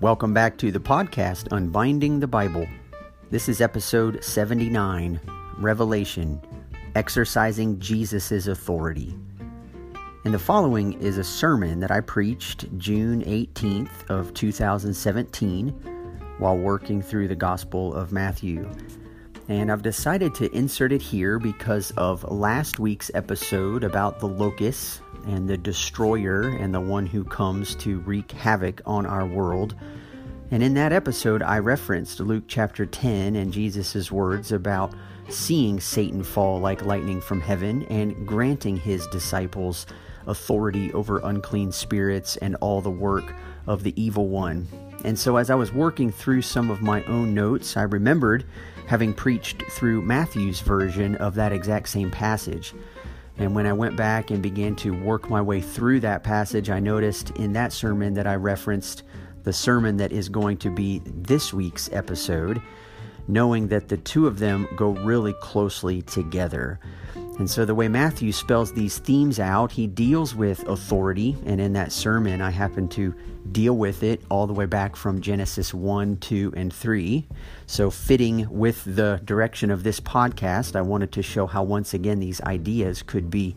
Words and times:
Welcome 0.00 0.32
back 0.32 0.56
to 0.58 0.70
the 0.70 0.78
podcast 0.78 1.48
Unbinding 1.50 2.20
the 2.20 2.28
Bible. 2.28 2.68
This 3.32 3.48
is 3.48 3.60
episode 3.60 4.22
79 4.22 5.20
Revelation 5.56 6.40
Exercising 6.94 7.80
Jesus' 7.80 8.46
Authority. 8.46 9.18
And 10.24 10.32
the 10.32 10.38
following 10.38 10.92
is 11.02 11.18
a 11.18 11.24
sermon 11.24 11.80
that 11.80 11.90
I 11.90 11.98
preached 11.98 12.66
June 12.78 13.24
18th 13.24 14.08
of 14.08 14.32
2017 14.34 15.70
while 16.38 16.56
working 16.56 17.02
through 17.02 17.26
the 17.26 17.34
Gospel 17.34 17.92
of 17.92 18.12
Matthew. 18.12 18.70
And 19.48 19.72
I've 19.72 19.82
decided 19.82 20.32
to 20.36 20.54
insert 20.56 20.92
it 20.92 21.02
here 21.02 21.40
because 21.40 21.90
of 21.96 22.22
last 22.30 22.78
week's 22.78 23.10
episode 23.14 23.82
about 23.82 24.20
the 24.20 24.28
locusts 24.28 25.00
and 25.28 25.48
the 25.48 25.56
destroyer 25.56 26.48
and 26.48 26.74
the 26.74 26.80
one 26.80 27.06
who 27.06 27.22
comes 27.22 27.74
to 27.76 28.00
wreak 28.00 28.32
havoc 28.32 28.80
on 28.84 29.06
our 29.06 29.26
world. 29.26 29.76
And 30.50 30.62
in 30.62 30.74
that 30.74 30.92
episode, 30.92 31.42
I 31.42 31.58
referenced 31.58 32.18
Luke 32.18 32.44
chapter 32.48 32.86
10 32.86 33.36
and 33.36 33.52
Jesus' 33.52 34.10
words 34.10 34.50
about 34.50 34.94
seeing 35.28 35.78
Satan 35.78 36.22
fall 36.24 36.58
like 36.58 36.84
lightning 36.84 37.20
from 37.20 37.40
heaven 37.40 37.84
and 37.84 38.26
granting 38.26 38.78
his 38.78 39.06
disciples 39.08 39.86
authority 40.26 40.92
over 40.92 41.20
unclean 41.20 41.72
spirits 41.72 42.36
and 42.38 42.56
all 42.56 42.80
the 42.80 42.90
work 42.90 43.34
of 43.66 43.82
the 43.82 44.02
evil 44.02 44.28
one. 44.28 44.66
And 45.04 45.18
so, 45.18 45.36
as 45.36 45.50
I 45.50 45.54
was 45.54 45.72
working 45.72 46.10
through 46.10 46.42
some 46.42 46.70
of 46.70 46.82
my 46.82 47.04
own 47.04 47.34
notes, 47.34 47.76
I 47.76 47.82
remembered 47.82 48.44
having 48.86 49.12
preached 49.12 49.62
through 49.70 50.02
Matthew's 50.02 50.60
version 50.60 51.14
of 51.16 51.34
that 51.34 51.52
exact 51.52 51.90
same 51.90 52.10
passage. 52.10 52.74
And 53.38 53.54
when 53.54 53.66
I 53.66 53.72
went 53.72 53.96
back 53.96 54.30
and 54.30 54.42
began 54.42 54.74
to 54.76 54.90
work 54.90 55.30
my 55.30 55.40
way 55.40 55.60
through 55.60 56.00
that 56.00 56.24
passage, 56.24 56.70
I 56.70 56.80
noticed 56.80 57.30
in 57.30 57.52
that 57.52 57.72
sermon 57.72 58.14
that 58.14 58.26
I 58.26 58.34
referenced 58.34 59.04
the 59.44 59.52
sermon 59.52 59.96
that 59.98 60.12
is 60.12 60.28
going 60.28 60.56
to 60.58 60.70
be 60.70 61.00
this 61.06 61.52
week's 61.52 61.88
episode, 61.92 62.60
knowing 63.28 63.68
that 63.68 63.88
the 63.88 63.96
two 63.96 64.26
of 64.26 64.40
them 64.40 64.66
go 64.76 64.90
really 64.90 65.34
closely 65.34 66.02
together. 66.02 66.80
And 67.38 67.48
so, 67.48 67.64
the 67.64 67.74
way 67.74 67.86
Matthew 67.86 68.32
spells 68.32 68.72
these 68.72 68.98
themes 68.98 69.38
out, 69.38 69.70
he 69.70 69.86
deals 69.86 70.34
with 70.34 70.66
authority. 70.68 71.36
And 71.46 71.60
in 71.60 71.72
that 71.74 71.92
sermon, 71.92 72.40
I 72.40 72.50
happen 72.50 72.88
to 72.90 73.14
deal 73.52 73.76
with 73.76 74.02
it 74.02 74.20
all 74.28 74.48
the 74.48 74.52
way 74.52 74.66
back 74.66 74.96
from 74.96 75.20
Genesis 75.20 75.72
1, 75.72 76.16
2, 76.16 76.54
and 76.56 76.72
3. 76.72 77.28
So, 77.66 77.90
fitting 77.90 78.48
with 78.50 78.82
the 78.84 79.20
direction 79.24 79.70
of 79.70 79.84
this 79.84 80.00
podcast, 80.00 80.74
I 80.74 80.80
wanted 80.82 81.12
to 81.12 81.22
show 81.22 81.46
how, 81.46 81.62
once 81.62 81.94
again, 81.94 82.18
these 82.18 82.40
ideas 82.40 83.02
could 83.02 83.30
be 83.30 83.54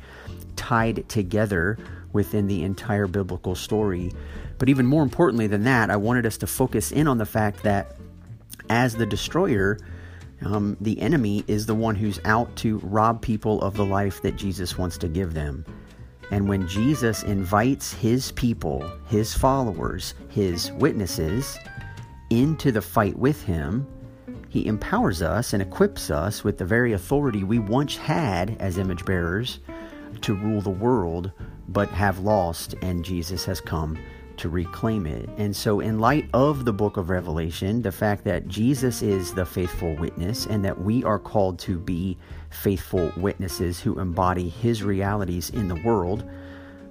tied 0.56 1.09
together 1.09 1.80
within 2.14 2.46
the 2.46 2.64
entire 2.64 3.08
biblical 3.08 3.56
story. 3.56 4.12
But 4.59 4.70
even 4.70 4.86
more 4.86 5.02
importantly 5.02 5.48
than 5.48 5.64
that, 5.64 5.90
I 5.90 5.96
wanted 5.96 6.28
us 6.28 6.38
to 6.38 6.48
focus 6.48 6.92
in 6.92 7.08
on 7.08 7.18
the 7.18 7.26
fact 7.26 7.64
that 7.64 7.96
as 8.70 8.96
the 8.96 9.08
destroyer, 9.08 9.80
um, 10.45 10.78
the 10.81 11.00
enemy 11.00 11.44
is 11.47 11.66
the 11.66 11.75
one 11.75 11.95
who's 11.95 12.20
out 12.25 12.56
to 12.58 12.80
rob 12.80 13.22
people 13.22 13.61
of 13.61 13.75
the 13.75 13.86
life 13.86 14.22
that 14.22 14.36
Jesus 14.36 14.78
wants 14.78 14.97
to 15.00 15.08
give 15.08 15.34
them. 15.34 15.66
And 16.31 16.47
when 16.47 16.67
Jesus 16.67 17.23
invites 17.23 17.94
his 17.94 18.31
people, 18.31 18.89
his 19.08 19.34
followers, 19.34 20.14
his 20.30 20.72
witnesses 20.73 21.58
into 22.30 22.72
the 22.72 22.81
fight 22.81 23.17
with 23.17 23.44
him, 23.44 23.86
he 24.47 24.66
empowers 24.66 25.22
us 25.22 25.53
and 25.53 25.62
equips 25.62 26.09
us 26.09 26.44
with 26.44 26.58
the 26.58 26.66
very 26.66 26.94
authority 26.94 27.44
we 27.44 27.59
once 27.59 27.97
had 27.97 28.58
as 28.59 28.78
image 28.78 29.06
bearers 29.06 29.59
to 30.22 30.36
rule 30.36 30.62
the 30.62 30.69
world, 30.69 31.31
but 31.67 31.89
have 31.89 32.19
lost, 32.19 32.75
and 32.81 33.03
Jesus 33.03 33.45
has 33.45 33.62
come 33.62 33.97
to 34.42 34.50
reclaim 34.50 35.06
it. 35.06 35.30
And 35.38 35.56
so, 35.56 35.80
in 35.80 36.00
light 36.00 36.28
of 36.34 36.66
the 36.66 36.73
book 36.73 36.97
of 36.97 37.09
Revelation, 37.09 37.81
the 37.81 37.91
fact 37.91 38.24
that 38.25 38.47
Jesus 38.47 39.02
is 39.02 39.34
the 39.34 39.46
faithful 39.46 39.96
witness 39.96 40.47
and 40.47 40.66
that 40.66 40.81
we 40.81 41.03
are 41.03 41.19
called 41.19 41.59
to 41.59 41.78
be 41.78 42.18
faithful 42.50 43.12
witnesses 43.18 43.79
who 43.79 44.00
embody 44.00 44.50
his 44.50 44.84
realities 44.84 45.52
in 45.52 45.68
the 45.68 45.81
world, 45.84 46.28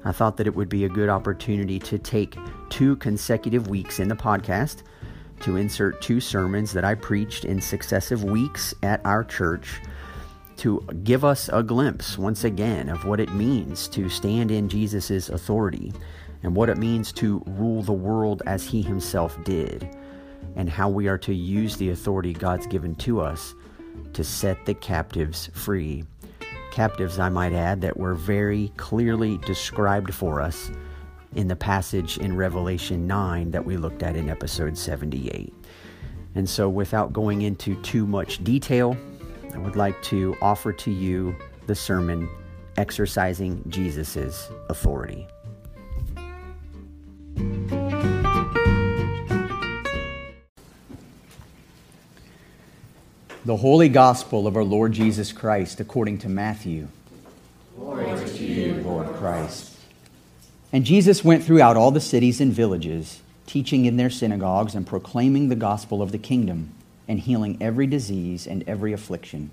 I 0.05 0.13
thought 0.13 0.37
that 0.37 0.47
it 0.47 0.55
would 0.55 0.69
be 0.69 0.85
a 0.85 0.89
good 0.89 1.09
opportunity 1.09 1.79
to 1.81 1.99
take 1.99 2.39
two 2.69 2.97
consecutive 2.97 3.69
weeks 3.69 3.99
in 3.99 4.09
the 4.09 4.17
podcast 4.17 4.83
to 5.41 5.57
insert 5.57 6.01
two 6.01 6.21
sermons 6.21 6.73
that 6.73 6.85
I 6.85 6.95
preached 6.95 7.45
in 7.45 7.61
successive 7.61 8.23
weeks 8.23 8.75
at 8.83 9.05
our 9.05 9.25
church 9.25 9.81
to 10.59 10.87
give 11.03 11.25
us 11.25 11.49
a 11.53 11.63
glimpse 11.63 12.19
once 12.19 12.45
again 12.45 12.91
of 12.91 13.07
what 13.07 13.19
it 13.19 13.33
means 13.33 13.89
to 13.89 14.09
stand 14.09 14.51
in 14.51 14.69
Jesus' 14.69 15.31
authority 15.31 15.93
and 16.43 16.55
what 16.55 16.69
it 16.69 16.79
means 16.79 17.13
to 17.13 17.43
rule 17.47 17.83
the 17.83 17.93
world 17.93 18.43
as 18.47 18.67
He 18.67 18.83
Himself 18.83 19.43
did, 19.45 19.97
and 20.57 20.69
how 20.69 20.89
we 20.89 21.09
are 21.09 21.19
to 21.19 21.35
use 21.35 21.77
the 21.77 21.91
authority 21.91 22.33
God's 22.33 22.67
given 22.67 22.95
to 22.97 23.21
us 23.21 23.55
to 24.13 24.25
set 24.25 24.65
the 24.67 24.75
captives 24.75 25.51
free. 25.55 26.05
Captives, 26.71 27.19
I 27.19 27.29
might 27.29 27.53
add, 27.53 27.81
that 27.81 27.97
were 27.97 28.15
very 28.15 28.73
clearly 28.77 29.39
described 29.39 30.15
for 30.15 30.41
us 30.41 30.71
in 31.35 31.49
the 31.49 31.57
passage 31.57 32.19
in 32.19 32.37
Revelation 32.37 33.07
9 33.07 33.51
that 33.51 33.65
we 33.65 33.77
looked 33.77 34.03
at 34.03 34.17
in 34.17 34.29
episode 34.29 34.77
78. 34.77 35.53
And 36.35 36.49
so, 36.49 36.69
without 36.69 37.13
going 37.13 37.43
into 37.43 37.81
too 37.83 38.07
much 38.07 38.43
detail, 38.45 38.97
I 39.53 39.59
would 39.59 39.77
like 39.77 40.01
to 40.05 40.37
offer 40.41 40.73
to 40.73 40.91
you 40.91 41.35
the 41.67 41.75
sermon 41.75 42.29
Exercising 42.77 43.63
Jesus' 43.69 44.49
Authority. 44.69 45.27
The 53.43 53.57
Holy 53.57 53.89
Gospel 53.89 54.47
of 54.47 54.55
our 54.55 54.65
Lord 54.65 54.93
Jesus 54.93 55.33
Christ 55.33 55.81
according 55.81 56.19
to 56.19 56.29
Matthew. 56.29 56.89
Glory 57.75 58.05
to 58.05 58.45
you, 58.45 58.75
Lord 58.83 59.07
Christ. 59.15 59.79
And 60.75 60.85
Jesus 60.85 61.25
went 61.25 61.43
throughout 61.43 61.75
all 61.75 61.91
the 61.91 62.03
cities 62.03 62.43
and 62.43 62.53
villages, 62.53 63.23
teaching 63.47 63.87
in 63.87 63.97
their 63.97 64.11
synagogues 64.11 64.75
and 64.75 64.87
proclaiming 64.87 65.49
the 65.49 65.57
gospel 65.57 66.03
of 66.03 66.13
the 66.13 66.19
kingdom, 66.19 66.75
and 67.09 67.19
healing 67.19 67.57
every 67.63 67.87
disease 67.87 68.47
and 68.47 68.63
every 68.69 68.93
affliction. 68.93 69.51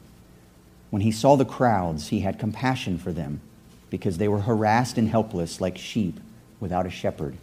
When 0.89 1.01
he 1.01 1.11
saw 1.11 1.37
the 1.37 1.45
crowds, 1.45 2.09
he 2.09 2.19
had 2.19 2.37
compassion 2.37 2.97
for 2.97 3.13
them, 3.13 3.39
because 3.89 4.17
they 4.17 4.27
were 4.27 4.41
harassed 4.41 4.97
and 4.97 5.07
helpless 5.07 5.61
like 5.61 5.77
sheep 5.77 6.19
without 6.59 6.85
a 6.85 6.89
shepherd. 6.89 7.37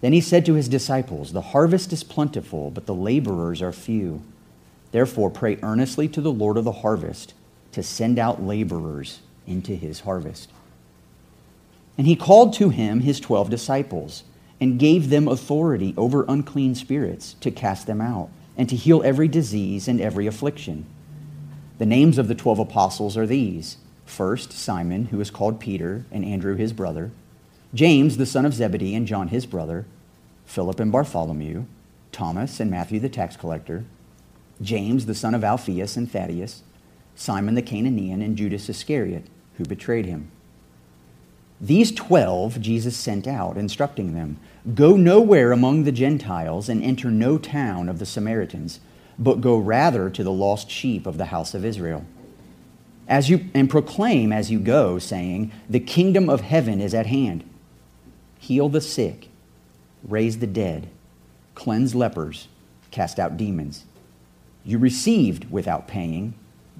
Then 0.00 0.14
he 0.14 0.22
said 0.22 0.46
to 0.46 0.54
his 0.54 0.70
disciples, 0.70 1.34
The 1.34 1.42
harvest 1.52 1.92
is 1.92 2.02
plentiful, 2.02 2.70
but 2.70 2.86
the 2.86 2.94
laborers 2.94 3.60
are 3.60 3.72
few. 3.72 4.22
Therefore, 4.90 5.30
pray 5.30 5.58
earnestly 5.62 6.08
to 6.08 6.20
the 6.20 6.32
Lord 6.32 6.56
of 6.56 6.64
the 6.64 6.72
harvest 6.72 7.34
to 7.72 7.82
send 7.82 8.18
out 8.18 8.42
laborers 8.42 9.20
into 9.46 9.74
his 9.74 10.00
harvest. 10.00 10.50
And 11.96 12.06
he 12.06 12.16
called 12.16 12.54
to 12.54 12.70
him 12.70 13.00
his 13.00 13.20
twelve 13.20 13.50
disciples 13.50 14.24
and 14.60 14.78
gave 14.78 15.10
them 15.10 15.28
authority 15.28 15.94
over 15.96 16.24
unclean 16.28 16.74
spirits 16.74 17.34
to 17.40 17.50
cast 17.50 17.86
them 17.86 18.00
out 18.00 18.30
and 18.56 18.68
to 18.68 18.76
heal 18.76 19.02
every 19.04 19.28
disease 19.28 19.88
and 19.88 20.00
every 20.00 20.26
affliction. 20.26 20.86
The 21.78 21.86
names 21.86 22.18
of 22.18 22.28
the 22.28 22.34
twelve 22.34 22.58
apostles 22.58 23.16
are 23.16 23.26
these. 23.26 23.76
First, 24.04 24.52
Simon, 24.52 25.06
who 25.06 25.20
is 25.20 25.30
called 25.30 25.60
Peter, 25.60 26.06
and 26.10 26.24
Andrew 26.24 26.56
his 26.56 26.72
brother, 26.72 27.10
James, 27.74 28.16
the 28.16 28.26
son 28.26 28.46
of 28.46 28.54
Zebedee, 28.54 28.94
and 28.94 29.06
John 29.06 29.28
his 29.28 29.44
brother, 29.44 29.84
Philip 30.46 30.80
and 30.80 30.90
Bartholomew, 30.90 31.66
Thomas 32.10 32.58
and 32.58 32.70
Matthew 32.70 32.98
the 32.98 33.10
tax 33.10 33.36
collector 33.36 33.84
James, 34.60 35.06
the 35.06 35.14
son 35.14 35.34
of 35.34 35.44
Alphaeus 35.44 35.96
and 35.96 36.10
Thaddeus, 36.10 36.62
Simon 37.14 37.54
the 37.54 37.62
Cananaean, 37.62 38.24
and 38.24 38.36
Judas 38.36 38.68
Iscariot, 38.68 39.26
who 39.56 39.64
betrayed 39.64 40.06
him. 40.06 40.30
These 41.60 41.92
twelve 41.92 42.60
Jesus 42.60 42.96
sent 42.96 43.26
out, 43.26 43.56
instructing 43.56 44.14
them 44.14 44.38
Go 44.74 44.96
nowhere 44.96 45.50
among 45.52 45.84
the 45.84 45.92
Gentiles 45.92 46.68
and 46.68 46.82
enter 46.82 47.10
no 47.10 47.38
town 47.38 47.88
of 47.88 47.98
the 47.98 48.06
Samaritans, 48.06 48.80
but 49.18 49.40
go 49.40 49.56
rather 49.56 50.10
to 50.10 50.22
the 50.22 50.32
lost 50.32 50.70
sheep 50.70 51.06
of 51.06 51.16
the 51.16 51.26
house 51.26 51.54
of 51.54 51.64
Israel. 51.64 52.04
As 53.08 53.30
you, 53.30 53.48
and 53.54 53.70
proclaim 53.70 54.32
as 54.32 54.50
you 54.50 54.58
go, 54.58 54.98
saying, 54.98 55.50
The 55.70 55.80
kingdom 55.80 56.28
of 56.28 56.42
heaven 56.42 56.80
is 56.80 56.92
at 56.92 57.06
hand. 57.06 57.48
Heal 58.38 58.68
the 58.68 58.82
sick, 58.82 59.28
raise 60.02 60.38
the 60.38 60.46
dead, 60.46 60.90
cleanse 61.54 61.94
lepers, 61.94 62.48
cast 62.90 63.18
out 63.18 63.36
demons. 63.36 63.84
You 64.68 64.76
received 64.76 65.50
without 65.50 65.88
paying, 65.88 66.34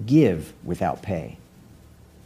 give 0.05 0.52
without 0.62 1.00
pay. 1.00 1.38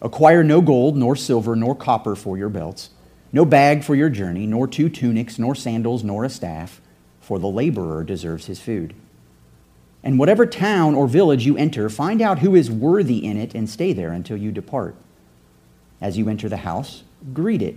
Acquire 0.01 0.43
no 0.43 0.61
gold, 0.61 0.97
nor 0.97 1.15
silver, 1.15 1.55
nor 1.55 1.77
copper 1.77 2.17
for 2.17 2.37
your 2.37 2.49
belts, 2.49 2.91
no 3.33 3.45
bag 3.45 3.85
for 3.85 3.95
your 3.95 4.11
journey, 4.11 4.45
nor 4.45 4.67
two 4.67 4.89
tunics, 4.89 5.39
nor 5.39 5.55
sandals, 5.55 6.03
nor 6.03 6.25
a 6.25 6.29
staff, 6.29 6.81
for 7.21 7.39
the 7.39 7.47
laborer 7.47 8.03
deserves 8.03 8.47
his 8.47 8.59
food. 8.59 8.93
And 10.03 10.19
whatever 10.19 10.47
town 10.47 10.97
or 10.97 11.07
village 11.07 11.47
you 11.47 11.57
enter, 11.57 11.89
find 11.89 12.21
out 12.21 12.41
who 12.41 12.57
is 12.57 12.69
worthy 12.69 13.25
in 13.25 13.37
it 13.37 13.55
and 13.55 13.71
stay 13.71 13.93
there 13.93 14.11
until 14.11 14.37
you 14.37 14.51
depart. 14.51 14.97
As 16.01 16.19
you 16.19 16.29
enter 16.29 16.49
the 16.49 16.57
house, 16.57 17.05
greet 17.33 17.63
it. 17.63 17.77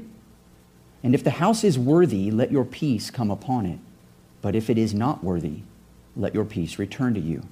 And 1.03 1.13
if 1.13 1.23
the 1.23 1.29
house 1.29 1.63
is 1.63 1.77
worthy, 1.77 2.31
let 2.31 2.51
your 2.51 2.65
peace 2.65 3.11
come 3.11 3.29
upon 3.29 3.67
it. 3.67 3.77
But 4.41 4.55
if 4.55 4.71
it 4.71 4.79
is 4.79 4.95
not 4.95 5.23
worthy, 5.23 5.59
let 6.15 6.33
your 6.33 6.45
peace 6.45 6.79
return 6.79 7.13
to 7.13 7.19
you. 7.19 7.43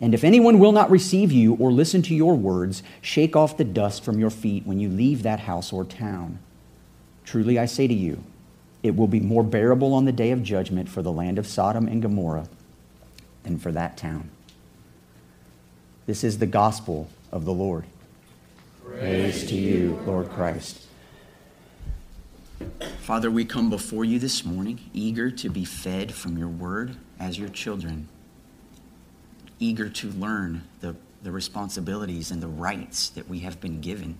And 0.00 0.12
if 0.12 0.24
anyone 0.24 0.58
will 0.58 0.72
not 0.72 0.90
receive 0.90 1.32
you 1.32 1.54
or 1.54 1.70
listen 1.70 2.02
to 2.02 2.14
your 2.14 2.34
words, 2.34 2.82
shake 3.00 3.36
off 3.36 3.56
the 3.56 3.64
dust 3.64 4.04
from 4.04 4.18
your 4.18 4.30
feet 4.30 4.66
when 4.66 4.80
you 4.80 4.88
leave 4.88 5.22
that 5.22 5.40
house 5.40 5.72
or 5.72 5.84
town. 5.84 6.38
Truly 7.24 7.58
I 7.58 7.66
say 7.66 7.86
to 7.86 7.94
you, 7.94 8.22
it 8.82 8.96
will 8.96 9.06
be 9.06 9.20
more 9.20 9.42
bearable 9.42 9.94
on 9.94 10.04
the 10.04 10.12
day 10.12 10.30
of 10.30 10.42
judgment 10.42 10.88
for 10.88 11.00
the 11.00 11.12
land 11.12 11.38
of 11.38 11.46
Sodom 11.46 11.88
and 11.88 12.02
Gomorrah 12.02 12.48
than 13.44 13.58
for 13.58 13.72
that 13.72 13.96
town. 13.96 14.30
This 16.06 16.22
is 16.22 16.38
the 16.38 16.46
gospel 16.46 17.08
of 17.32 17.46
the 17.46 17.52
Lord. 17.52 17.84
Praise 18.84 19.46
to 19.48 19.54
you, 19.54 19.98
Lord 20.04 20.28
Christ. 20.28 20.82
Father, 23.00 23.30
we 23.30 23.44
come 23.44 23.70
before 23.70 24.04
you 24.04 24.18
this 24.18 24.44
morning, 24.44 24.80
eager 24.92 25.30
to 25.30 25.48
be 25.48 25.64
fed 25.64 26.12
from 26.12 26.36
your 26.36 26.48
word 26.48 26.96
as 27.18 27.38
your 27.38 27.48
children, 27.48 28.08
eager 29.58 29.88
to 29.88 30.10
learn 30.10 30.62
the, 30.80 30.96
the 31.22 31.30
responsibilities 31.30 32.30
and 32.30 32.42
the 32.42 32.48
rights 32.48 33.08
that 33.10 33.28
we 33.28 33.40
have 33.40 33.60
been 33.60 33.80
given 33.80 34.18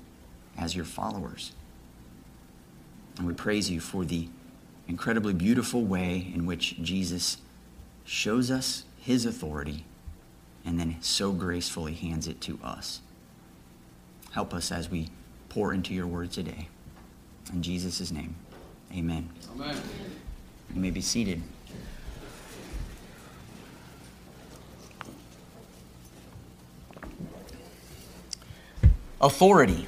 as 0.57 0.75
your 0.75 0.85
followers. 0.85 1.53
And 3.19 3.27
we 3.27 3.35
praise 3.35 3.71
you 3.71 3.81
for 3.81 4.05
the 4.05 4.29
incredibly 4.89 5.35
beautiful 5.35 5.85
way 5.85 6.31
in 6.35 6.47
which 6.47 6.81
Jesus 6.83 7.39
shows 8.05 8.51
us 8.51 8.85
his 8.99 9.25
authority 9.25 9.85
and 10.65 10.79
then 10.79 10.97
so 11.01 11.33
gracefully 11.33 11.95
hands 11.95 12.27
it 12.27 12.41
to 12.43 12.59
us. 12.63 13.01
Help 14.33 14.53
us 14.53 14.73
as 14.73 14.91
we 14.91 15.09
pour 15.49 15.73
into 15.73 15.95
your 15.95 16.07
word 16.07 16.33
today. 16.33 16.69
In 17.53 17.63
Jesus' 17.63 18.11
name, 18.11 18.35
amen. 18.93 19.29
Amen. 19.55 19.77
You 20.75 20.81
may 20.81 20.91
be 20.91 21.03
seated. 21.03 21.43
Authority. 29.25 29.87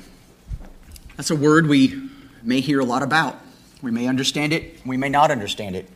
That's 1.19 1.31
a 1.31 1.37
word 1.37 1.67
we 1.67 2.09
may 2.43 2.61
hear 2.61 2.81
a 2.81 2.85
lot 2.87 3.03
about. 3.03 3.39
We 3.83 3.91
may 3.91 4.07
understand 4.07 4.55
it, 4.55 4.81
we 4.87 4.97
may 4.97 5.11
not 5.11 5.31
understand 5.31 5.77
it. 5.77 5.91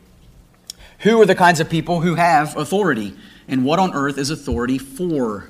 Who 0.99 1.19
are 1.19 1.25
the 1.25 1.33
kinds 1.33 1.59
of 1.59 1.67
people 1.67 2.01
who 2.01 2.13
have 2.13 2.55
authority? 2.55 3.17
And 3.47 3.65
what 3.65 3.79
on 3.79 3.95
earth 3.95 4.19
is 4.19 4.29
authority 4.29 4.77
for? 4.77 5.49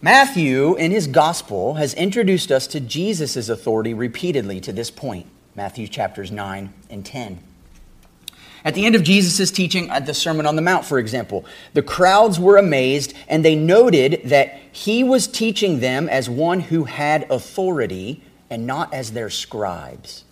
Matthew, 0.00 0.74
in 0.76 0.90
his 0.90 1.06
gospel, 1.06 1.74
has 1.74 1.92
introduced 1.92 2.50
us 2.50 2.66
to 2.68 2.80
Jesus' 2.80 3.50
authority 3.50 3.92
repeatedly 3.92 4.58
to 4.62 4.72
this 4.72 4.90
point. 4.90 5.26
Matthew 5.54 5.86
chapters 5.86 6.32
9 6.32 6.72
and 6.88 7.04
10. 7.04 7.40
At 8.64 8.74
the 8.74 8.84
end 8.84 8.94
of 8.94 9.02
Jesus' 9.02 9.50
teaching 9.50 9.88
at 9.90 10.06
the 10.06 10.14
Sermon 10.14 10.46
on 10.46 10.56
the 10.56 10.62
Mount, 10.62 10.84
for 10.84 10.98
example, 10.98 11.44
the 11.72 11.82
crowds 11.82 12.38
were 12.38 12.56
amazed 12.56 13.14
and 13.28 13.44
they 13.44 13.54
noted 13.54 14.20
that 14.24 14.58
he 14.72 15.02
was 15.02 15.26
teaching 15.26 15.80
them 15.80 16.08
as 16.08 16.28
one 16.28 16.60
who 16.60 16.84
had 16.84 17.30
authority 17.30 18.22
and 18.50 18.66
not 18.66 18.92
as 18.92 19.12
their 19.12 19.30
scribes. 19.30 20.24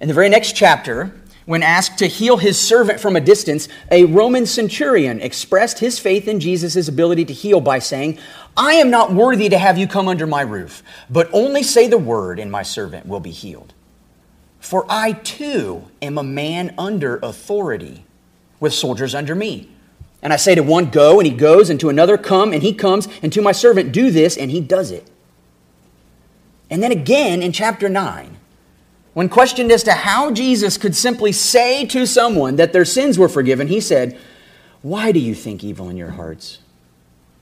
In 0.00 0.08
the 0.08 0.14
very 0.14 0.28
next 0.28 0.56
chapter, 0.56 1.12
when 1.44 1.62
asked 1.62 1.98
to 1.98 2.06
heal 2.06 2.36
his 2.36 2.58
servant 2.58 3.00
from 3.00 3.16
a 3.16 3.20
distance, 3.20 3.68
a 3.90 4.04
Roman 4.04 4.46
centurion 4.46 5.20
expressed 5.20 5.80
his 5.80 5.98
faith 5.98 6.28
in 6.28 6.40
Jesus' 6.40 6.88
ability 6.88 7.24
to 7.26 7.32
heal 7.32 7.60
by 7.60 7.80
saying, 7.80 8.18
I 8.56 8.74
am 8.74 8.90
not 8.90 9.12
worthy 9.12 9.48
to 9.48 9.58
have 9.58 9.76
you 9.76 9.86
come 9.86 10.08
under 10.08 10.26
my 10.26 10.42
roof, 10.42 10.82
but 11.10 11.28
only 11.32 11.62
say 11.62 11.88
the 11.88 11.98
word, 11.98 12.38
and 12.38 12.50
my 12.50 12.62
servant 12.62 13.06
will 13.06 13.20
be 13.20 13.30
healed. 13.30 13.74
For 14.62 14.86
I 14.88 15.12
too 15.12 15.88
am 16.00 16.16
a 16.16 16.22
man 16.22 16.72
under 16.78 17.18
authority, 17.20 18.04
with 18.60 18.72
soldiers 18.72 19.12
under 19.12 19.34
me. 19.34 19.68
And 20.22 20.32
I 20.32 20.36
say 20.36 20.54
to 20.54 20.62
one, 20.62 20.88
Go, 20.88 21.18
and 21.18 21.26
he 21.26 21.34
goes, 21.34 21.68
and 21.68 21.80
to 21.80 21.88
another, 21.88 22.16
Come, 22.16 22.52
and 22.52 22.62
he 22.62 22.72
comes, 22.72 23.08
and 23.22 23.32
to 23.32 23.42
my 23.42 23.50
servant, 23.50 23.90
Do 23.90 24.12
this, 24.12 24.36
and 24.36 24.52
he 24.52 24.60
does 24.60 24.92
it. 24.92 25.10
And 26.70 26.80
then 26.80 26.92
again 26.92 27.42
in 27.42 27.50
chapter 27.50 27.88
9, 27.88 28.36
when 29.14 29.28
questioned 29.28 29.72
as 29.72 29.82
to 29.82 29.92
how 29.92 30.30
Jesus 30.30 30.78
could 30.78 30.94
simply 30.94 31.32
say 31.32 31.84
to 31.86 32.06
someone 32.06 32.54
that 32.54 32.72
their 32.72 32.84
sins 32.84 33.18
were 33.18 33.28
forgiven, 33.28 33.66
he 33.66 33.80
said, 33.80 34.16
Why 34.80 35.10
do 35.10 35.18
you 35.18 35.34
think 35.34 35.64
evil 35.64 35.88
in 35.88 35.96
your 35.96 36.12
hearts? 36.12 36.60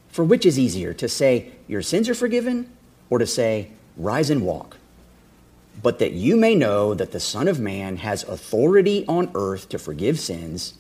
For 0.09 0.25
which 0.25 0.47
is 0.47 0.59
easier, 0.59 0.95
to 0.95 1.07
say, 1.07 1.53
Your 1.69 1.83
sins 1.83 2.09
are 2.09 2.15
forgiven, 2.15 2.71
or 3.11 3.19
to 3.19 3.27
say, 3.27 3.73
Rise 3.99 4.31
and 4.31 4.41
walk? 4.41 4.79
But 5.83 5.99
that 5.99 6.13
you 6.13 6.37
may 6.37 6.55
know 6.55 6.95
that 6.95 7.13
the 7.13 7.21
Son 7.21 7.49
of 7.49 7.59
Man 7.59 7.99
has 7.99 8.23
authority 8.25 9.05
on 9.07 9.31
earth 9.35 9.69
to 9.71 9.79
forgive 9.79 10.21
sins, 10.21 10.75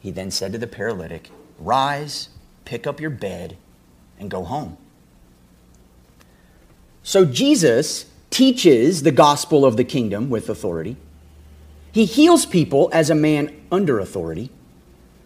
he 0.00 0.10
then 0.10 0.30
said 0.30 0.52
to 0.52 0.58
the 0.58 0.66
paralytic, 0.66 1.30
Rise, 1.58 2.28
pick 2.64 2.86
up 2.86 3.00
your 3.00 3.10
bed, 3.10 3.56
and 4.18 4.30
go 4.30 4.44
home. 4.44 4.76
So 7.02 7.24
Jesus 7.24 8.06
teaches 8.30 9.02
the 9.02 9.12
gospel 9.12 9.64
of 9.64 9.76
the 9.76 9.84
kingdom 9.84 10.30
with 10.30 10.48
authority. 10.48 10.96
He 11.92 12.06
heals 12.06 12.44
people 12.46 12.90
as 12.92 13.10
a 13.10 13.14
man 13.14 13.54
under 13.70 14.00
authority. 14.00 14.50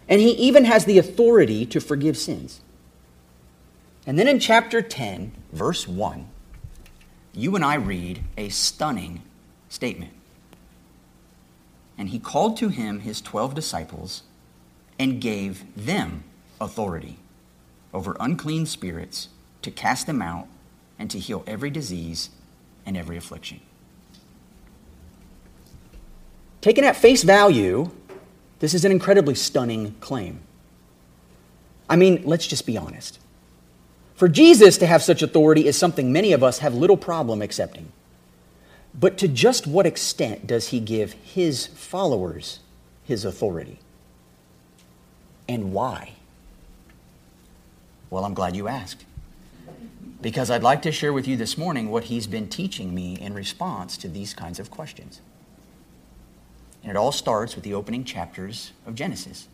And 0.09 0.21
he 0.21 0.31
even 0.33 0.65
has 0.65 0.85
the 0.85 0.99
authority 0.99 1.65
to 1.67 1.81
forgive 1.81 2.17
sins. 2.17 2.61
And 4.07 4.19
then 4.19 4.29
in 4.29 4.39
chapter 4.41 4.81
10, 4.81 5.33
verse 5.53 5.87
1, 5.87 6.29
you 7.33 7.55
and 7.55 7.65
I 7.65 7.75
read 7.75 8.23
a 8.37 8.49
stunning 8.49 9.23
statement. 9.69 10.13
And 11.97 12.11
he 12.11 12.19
called 12.19 12.57
to 12.59 12.69
him 12.69 13.01
his 13.01 13.21
12 13.21 13.55
disciples 13.55 14.23
and 14.99 15.21
gave 15.21 15.65
them 15.77 16.25
authority 16.61 17.17
over 17.93 18.17
unclean 18.21 18.67
spirits 18.67 19.29
to 19.63 19.71
cast 19.71 20.07
them 20.07 20.23
out 20.23 20.47
and 20.99 21.11
to 21.11 21.19
heal 21.19 21.45
every 21.47 21.71
disease 21.71 22.31
and 22.85 22.97
every 22.97 23.17
affliction. 23.17 23.61
Taken 26.61 26.85
at 26.85 26.97
face 26.97 27.23
value, 27.23 27.91
this 28.59 28.75
is 28.75 28.85
an 28.85 28.91
incredibly 28.91 29.35
stunning 29.35 29.95
claim. 30.01 30.41
I 31.89 31.97
mean, 31.97 32.23
let's 32.25 32.47
just 32.47 32.67
be 32.67 32.77
honest. 32.77 33.19
For 34.19 34.27
Jesus 34.27 34.79
to 34.79 34.87
have 34.87 35.05
such 35.05 35.23
authority 35.23 35.69
is 35.69 35.79
something 35.79 36.13
many 36.13 36.33
of 36.33 36.43
us 36.43 36.59
have 36.59 36.75
little 36.75 36.97
problem 36.97 37.41
accepting. 37.41 37.93
But 38.93 39.17
to 39.19 39.29
just 39.29 39.65
what 39.65 39.87
extent 39.87 40.45
does 40.45 40.71
he 40.71 40.81
give 40.81 41.13
his 41.13 41.69
followers 41.69 42.59
his 43.05 43.25
authority? 43.25 43.79
And 45.49 45.73
why? 45.73 46.15
Well, 48.11 48.25
I'm 48.25 48.35
glad 48.35 48.57
you 48.57 48.67
asked 48.67 49.05
because 50.21 50.51
I'd 50.51 50.65
like 50.65 50.83
to 50.83 50.91
share 50.91 51.13
with 51.13 51.29
you 51.29 51.37
this 51.37 51.57
morning 51.57 51.89
what 51.89 52.05
he's 52.05 52.27
been 52.27 52.49
teaching 52.49 52.93
me 52.93 53.17
in 53.21 53.35
response 53.35 53.97
to 53.99 54.09
these 54.09 54.35
kinds 54.35 54.59
of 54.59 54.69
questions. 54.69 55.21
And 56.83 56.91
it 56.91 56.97
all 56.97 57.13
starts 57.13 57.55
with 57.55 57.63
the 57.63 57.75
opening 57.75 58.03
chapters 58.03 58.73
of 58.85 58.97
Genesis. 58.97 59.47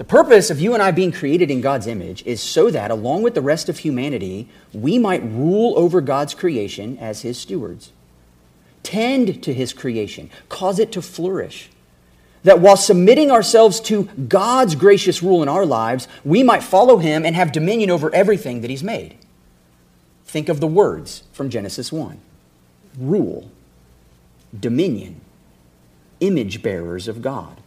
The 0.00 0.04
purpose 0.04 0.48
of 0.48 0.62
you 0.62 0.72
and 0.72 0.82
I 0.82 0.92
being 0.92 1.12
created 1.12 1.50
in 1.50 1.60
God's 1.60 1.86
image 1.86 2.24
is 2.24 2.40
so 2.40 2.70
that, 2.70 2.90
along 2.90 3.20
with 3.20 3.34
the 3.34 3.42
rest 3.42 3.68
of 3.68 3.76
humanity, 3.76 4.48
we 4.72 4.98
might 4.98 5.22
rule 5.22 5.74
over 5.76 6.00
God's 6.00 6.32
creation 6.32 6.96
as 6.96 7.20
his 7.20 7.36
stewards. 7.36 7.92
Tend 8.82 9.42
to 9.42 9.52
his 9.52 9.74
creation, 9.74 10.30
cause 10.48 10.78
it 10.78 10.90
to 10.92 11.02
flourish 11.02 11.68
that 12.44 12.60
while 12.60 12.78
submitting 12.78 13.30
ourselves 13.30 13.78
to 13.80 14.04
God's 14.26 14.74
gracious 14.74 15.22
rule 15.22 15.42
in 15.42 15.50
our 15.50 15.66
lives, 15.66 16.08
we 16.24 16.42
might 16.42 16.62
follow 16.62 16.96
Him 16.96 17.26
and 17.26 17.36
have 17.36 17.52
dominion 17.52 17.90
over 17.90 18.10
everything 18.14 18.62
that 18.62 18.70
He's 18.70 18.82
made. 18.82 19.18
Think 20.24 20.48
of 20.48 20.60
the 20.60 20.66
words 20.66 21.24
from 21.34 21.50
Genesis 21.50 21.92
1 21.92 22.18
rule, 22.98 23.50
dominion, 24.58 25.20
image 26.20 26.62
bearers 26.62 27.06
of 27.06 27.20
God. 27.20 27.59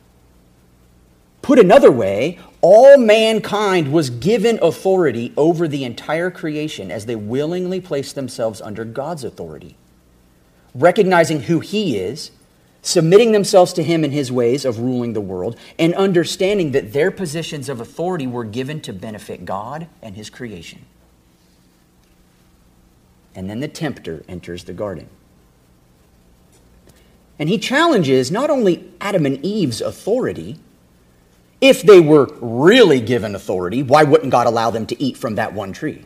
Put 1.44 1.60
another 1.60 1.92
way, 1.92 2.40
all 2.62 2.98
mankind 2.98 3.94
was 3.94 4.10
given 4.10 4.58
authority 4.64 5.32
over 5.38 5.68
the 5.68 5.84
entire 5.84 6.32
creation 6.32 6.90
as 6.90 7.06
they 7.06 7.16
willingly 7.16 7.80
placed 7.80 8.16
themselves 8.16 8.62
under 8.62 8.84
God's 8.84 9.24
authority. 9.24 9.76
Recognizing 10.74 11.42
who 11.44 11.60
He 11.60 11.98
is 12.00 12.32
submitting 12.84 13.32
themselves 13.32 13.72
to 13.74 13.82
him 13.82 14.04
in 14.04 14.12
his 14.12 14.32
ways 14.32 14.66
of 14.66 14.78
ruling 14.78 15.14
the 15.14 15.22
world, 15.22 15.58
and 15.80 15.96
understanding 15.96 16.74
that 16.74 16.92
their 16.92 17.10
positions 17.10 17.70
of 17.70 17.80
authority 17.80 18.28
were 18.28 18.44
given 18.44 18.82
to 18.82 18.94
benefit 18.94 19.46
God 19.46 19.88
and 20.02 20.16
his 20.16 20.30
creation. 20.30 20.86
And 23.34 23.50
then 23.50 23.62
the 23.62 23.70
tempter 23.70 24.24
enters 24.28 24.66
the 24.66 24.74
garden. 24.74 25.10
And 27.40 27.50
he 27.50 27.58
challenges 27.58 28.30
not 28.30 28.50
only 28.50 28.92
Adam 29.00 29.26
and 29.26 29.44
Eve's 29.44 29.82
authority, 29.82 30.60
if 31.64 31.82
they 31.82 32.02
were 32.02 32.30
really 32.42 33.00
given 33.00 33.34
authority, 33.36 33.82
why 33.82 34.04
wouldn't 34.04 34.32
God 34.32 34.48
allow 34.48 34.70
them 34.70 34.86
to 34.88 35.02
eat 35.02 35.16
from 35.16 35.36
that 35.36 35.54
one 35.54 35.72
tree? 35.72 36.04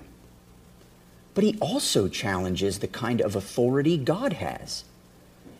But 1.33 1.43
he 1.43 1.57
also 1.59 2.07
challenges 2.07 2.77
the 2.77 2.87
kind 2.87 3.21
of 3.21 3.35
authority 3.35 3.97
God 3.97 4.33
has 4.33 4.83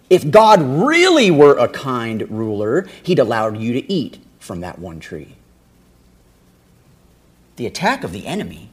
If 0.10 0.30
God 0.32 0.62
really 0.62 1.32
were 1.32 1.58
a 1.58 1.68
kind 1.68 2.30
ruler, 2.30 2.88
he'd 3.04 3.20
allow 3.20 3.50
you 3.52 3.74
to 3.74 3.92
eat 3.92 4.20
from 4.40 4.62
that 4.62 4.80
one 4.80 5.00
tree. 5.00 5.36
The 7.58 7.66
attack 7.66 8.04
of 8.04 8.14
the 8.14 8.26
enemy 8.28 8.70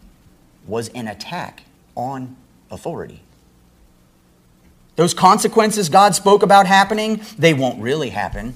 was 0.67 0.91
an 0.91 1.09
attack 1.09 1.63
on 1.97 2.37
authority. 2.71 3.23
Those 4.97 5.15
consequences 5.15 5.89
God 5.89 6.15
spoke 6.15 6.43
about 6.43 6.67
happening, 6.67 7.21
they 7.37 7.55
won't 7.55 7.81
really 7.83 8.11
happen. 8.11 8.55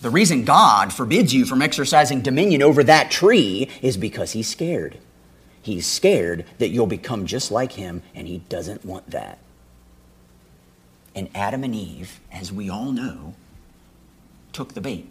The 0.00 0.10
reason 0.10 0.44
God 0.44 0.92
forbids 0.92 1.32
you 1.32 1.46
from 1.46 1.62
exercising 1.62 2.20
dominion 2.20 2.62
over 2.62 2.84
that 2.84 3.10
tree 3.10 3.70
is 3.80 3.96
because 3.96 4.32
he's 4.32 4.48
scared. 4.48 4.98
He's 5.62 5.86
scared 5.86 6.44
that 6.58 6.68
you'll 6.68 6.86
become 6.86 7.26
just 7.26 7.50
like 7.50 7.72
him, 7.72 8.02
and 8.14 8.28
he 8.28 8.38
doesn't 8.48 8.84
want 8.84 9.10
that. 9.10 9.38
And 11.14 11.30
Adam 11.34 11.64
and 11.64 11.74
Eve, 11.74 12.20
as 12.30 12.52
we 12.52 12.68
all 12.68 12.92
know, 12.92 13.34
took 14.52 14.74
the 14.74 14.80
bait. 14.80 15.08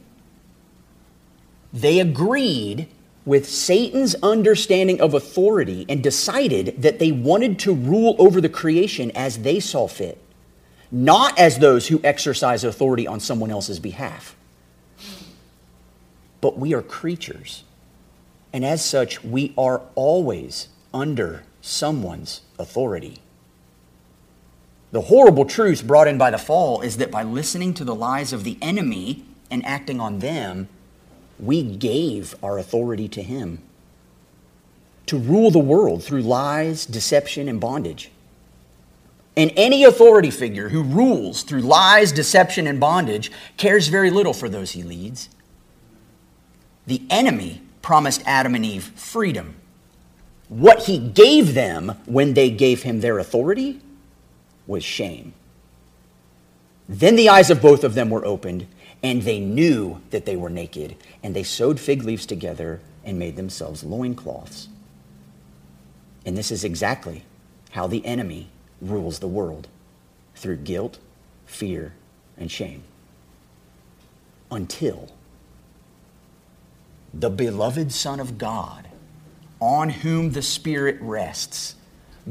They 1.74 2.00
agreed 2.00 2.88
with 3.26 3.50
Satan's 3.50 4.16
understanding 4.22 5.02
of 5.02 5.16
authority 5.16 5.86
and 5.90 6.02
decided 6.04 6.82
that 6.82 7.00
they 7.00 7.12
wanted 7.12 7.58
to 7.60 7.74
rule 7.74 8.16
over 8.20 8.40
the 8.40 8.50
creation 8.50 9.12
as 9.16 9.40
they 9.40 9.60
saw 9.60 9.88
fit, 9.88 10.22
not 10.92 11.38
as 11.40 11.58
those 11.58 11.88
who 11.88 12.00
exercise 12.04 12.64
authority 12.64 13.08
on 13.08 13.20
someone 13.20 13.50
else's 13.50 13.80
behalf. 13.80 14.35
But 16.46 16.60
we 16.60 16.76
are 16.76 16.84
creatures, 16.84 17.64
and 18.54 18.64
as 18.64 18.86
such, 18.86 19.24
we 19.24 19.52
are 19.58 19.82
always 19.96 20.68
under 20.94 21.42
someone's 21.60 22.42
authority. 22.60 23.18
The 24.92 25.02
horrible 25.02 25.46
truth 25.46 25.88
brought 25.88 26.08
in 26.08 26.20
by 26.20 26.30
the 26.30 26.38
fall 26.38 26.82
is 26.82 26.98
that 26.98 27.10
by 27.10 27.24
listening 27.24 27.74
to 27.74 27.84
the 27.84 27.96
lies 27.96 28.32
of 28.32 28.44
the 28.44 28.60
enemy 28.62 29.26
and 29.50 29.66
acting 29.66 30.00
on 30.00 30.20
them, 30.20 30.70
we 31.40 31.64
gave 31.64 32.36
our 32.44 32.60
authority 32.60 33.08
to 33.08 33.24
him 33.24 33.64
to 35.08 35.18
rule 35.18 35.50
the 35.50 35.58
world 35.58 36.04
through 36.04 36.22
lies, 36.22 36.86
deception, 36.86 37.50
and 37.50 37.60
bondage. 37.60 38.12
And 39.36 39.52
any 39.56 39.84
authority 39.84 40.30
figure 40.30 40.70
who 40.70 40.84
rules 40.84 41.42
through 41.42 41.62
lies, 41.62 42.12
deception, 42.12 42.68
and 42.68 42.80
bondage 42.80 43.32
cares 43.58 43.88
very 43.88 44.12
little 44.12 44.34
for 44.34 44.48
those 44.48 44.74
he 44.74 44.84
leads. 44.84 45.30
The 46.88 47.02
enemy 47.10 47.62
promised 47.82 48.22
Adam 48.26 48.56
and 48.56 48.66
Eve 48.66 48.84
freedom. 48.84 49.56
What 50.50 50.84
he 50.84 51.00
gave 51.00 51.54
them 51.54 51.94
when 52.06 52.34
they 52.34 52.50
gave 52.50 52.84
him 52.84 53.02
their 53.02 53.20
authority 53.20 53.82
was 54.68 54.84
shame. 54.84 55.34
Then 56.88 57.16
the 57.16 57.30
eyes 57.30 57.50
of 57.50 57.62
both 57.62 57.84
of 57.84 57.96
them 57.96 58.10
were 58.10 58.26
opened, 58.26 58.68
and 59.02 59.24
they 59.24 59.40
knew 59.40 60.02
that 60.12 60.26
they 60.26 60.36
were 60.36 60.50
naked, 60.50 60.96
and 61.24 61.36
they 61.36 61.44
sewed 61.44 61.80
fig 61.80 62.04
leaves 62.04 62.26
together 62.26 62.80
and 63.04 63.18
made 63.18 63.36
themselves 63.36 63.84
loincloths. 63.84 64.68
And 66.26 66.38
this 66.38 66.52
is 66.52 66.64
exactly 66.64 67.24
how 67.72 67.88
the 67.88 68.06
enemy 68.06 68.50
rules 68.82 69.20
the 69.20 69.28
world 69.28 69.68
through 70.36 70.58
guilt, 70.58 71.00
fear, 71.46 71.94
and 72.38 72.52
shame. 72.52 72.84
Until 74.52 75.12
the 77.18 77.30
beloved 77.30 77.92
Son 77.94 78.20
of 78.20 78.38
God, 78.38 78.90
on 79.62 79.90
whom 79.90 80.32
the 80.32 80.42
Spirit 80.42 80.98
rests, 81.00 81.76